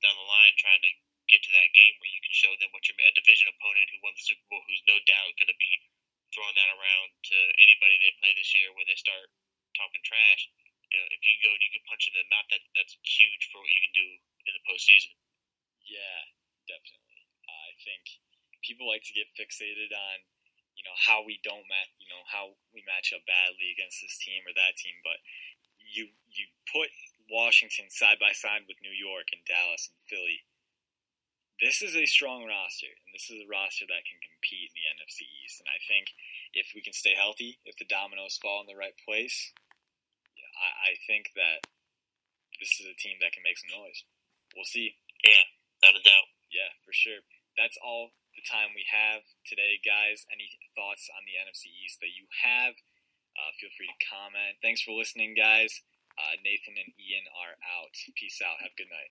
down 0.06 0.14
the 0.14 0.28
line 0.28 0.54
trying 0.60 0.84
to 0.86 0.92
get 1.28 1.44
to 1.44 1.52
that 1.56 1.76
game 1.76 1.96
where 2.00 2.12
you 2.12 2.22
can 2.24 2.36
show 2.36 2.54
them 2.56 2.72
what 2.72 2.86
your 2.88 2.96
a 3.04 3.12
division 3.16 3.52
opponent 3.52 3.88
who 3.92 4.00
won 4.04 4.16
the 4.16 4.24
Super 4.24 4.44
Bowl, 4.48 4.64
who's 4.64 4.84
no 4.88 4.96
doubt 5.08 5.36
going 5.36 5.52
to 5.52 5.60
be 5.60 5.74
throwing 6.38 6.54
that 6.54 6.70
around 6.70 7.10
to 7.34 7.38
anybody 7.58 7.98
they 7.98 8.14
play 8.22 8.38
this 8.38 8.54
year 8.54 8.70
when 8.78 8.86
they 8.86 8.94
start 8.94 9.34
talking 9.74 10.06
trash. 10.06 10.54
You 10.94 11.02
know, 11.02 11.10
if 11.10 11.20
you 11.26 11.34
go 11.42 11.50
and 11.50 11.64
you 11.66 11.74
can 11.74 11.84
punch 11.90 12.06
in 12.06 12.14
the 12.14 12.24
mouth, 12.30 12.46
that 12.54 12.62
that's 12.78 12.94
huge 13.02 13.50
for 13.50 13.58
what 13.58 13.74
you 13.74 13.82
can 13.90 13.96
do 13.98 14.08
in 14.46 14.54
the 14.54 14.64
postseason. 14.70 15.18
Yeah, 15.82 16.22
definitely. 16.70 17.26
I 17.50 17.74
think 17.82 18.06
people 18.62 18.86
like 18.86 19.02
to 19.10 19.18
get 19.18 19.34
fixated 19.34 19.90
on 19.90 20.18
you 20.78 20.86
know 20.86 20.94
how 20.94 21.26
we 21.26 21.42
don't 21.42 21.66
match, 21.66 21.92
you 21.98 22.08
know 22.08 22.24
how 22.30 22.54
we 22.70 22.86
match 22.86 23.12
up 23.12 23.26
badly 23.26 23.74
against 23.74 23.98
this 24.00 24.16
team 24.22 24.46
or 24.46 24.54
that 24.54 24.78
team, 24.78 24.96
but 25.02 25.18
you 25.82 26.14
you 26.32 26.46
put 26.70 26.94
Washington 27.28 27.90
side 27.92 28.22
by 28.22 28.32
side 28.32 28.64
with 28.70 28.80
New 28.80 28.94
York 28.94 29.34
and 29.36 29.44
Dallas 29.44 29.90
and 29.92 30.00
Philly 30.08 30.47
this 31.58 31.82
is 31.82 31.98
a 31.98 32.06
strong 32.06 32.46
roster, 32.46 32.90
and 32.90 33.12
this 33.14 33.34
is 33.34 33.42
a 33.42 33.50
roster 33.50 33.90
that 33.90 34.06
can 34.06 34.22
compete 34.22 34.70
in 34.70 34.78
the 34.78 34.90
NFC 34.94 35.26
East. 35.26 35.58
And 35.62 35.70
I 35.70 35.82
think 35.90 36.14
if 36.54 36.70
we 36.78 36.86
can 36.86 36.94
stay 36.94 37.18
healthy, 37.18 37.58
if 37.66 37.78
the 37.82 37.90
dominoes 37.90 38.38
fall 38.38 38.62
in 38.62 38.70
the 38.70 38.78
right 38.78 38.98
place, 39.02 39.54
yeah, 40.38 40.54
I, 40.54 40.94
I 40.94 41.02
think 41.10 41.34
that 41.34 41.66
this 42.62 42.78
is 42.78 42.86
a 42.86 42.98
team 42.98 43.18
that 43.22 43.34
can 43.34 43.42
make 43.42 43.58
some 43.58 43.74
noise. 43.74 44.06
We'll 44.54 44.70
see. 44.70 44.98
Yeah, 45.26 45.46
without 45.78 45.98
a 45.98 46.04
doubt. 46.06 46.30
Yeah, 46.54 46.74
for 46.86 46.94
sure. 46.94 47.26
That's 47.58 47.78
all 47.82 48.14
the 48.38 48.46
time 48.46 48.78
we 48.78 48.86
have 48.94 49.26
today, 49.50 49.82
guys. 49.82 50.30
Any 50.30 50.54
thoughts 50.78 51.10
on 51.10 51.26
the 51.26 51.38
NFC 51.42 51.74
East 51.74 51.98
that 52.06 52.14
you 52.14 52.30
have? 52.46 52.78
Uh, 53.38 53.54
feel 53.58 53.74
free 53.78 53.90
to 53.90 54.06
comment. 54.10 54.58
Thanks 54.62 54.82
for 54.82 54.98
listening, 54.98 55.38
guys. 55.38 55.82
Uh, 56.18 56.34
Nathan 56.42 56.74
and 56.82 56.90
Ian 56.98 57.30
are 57.30 57.54
out. 57.62 57.94
Peace 58.18 58.42
out. 58.42 58.58
Have 58.62 58.74
a 58.74 58.80
good 58.82 58.90
night. 58.90 59.06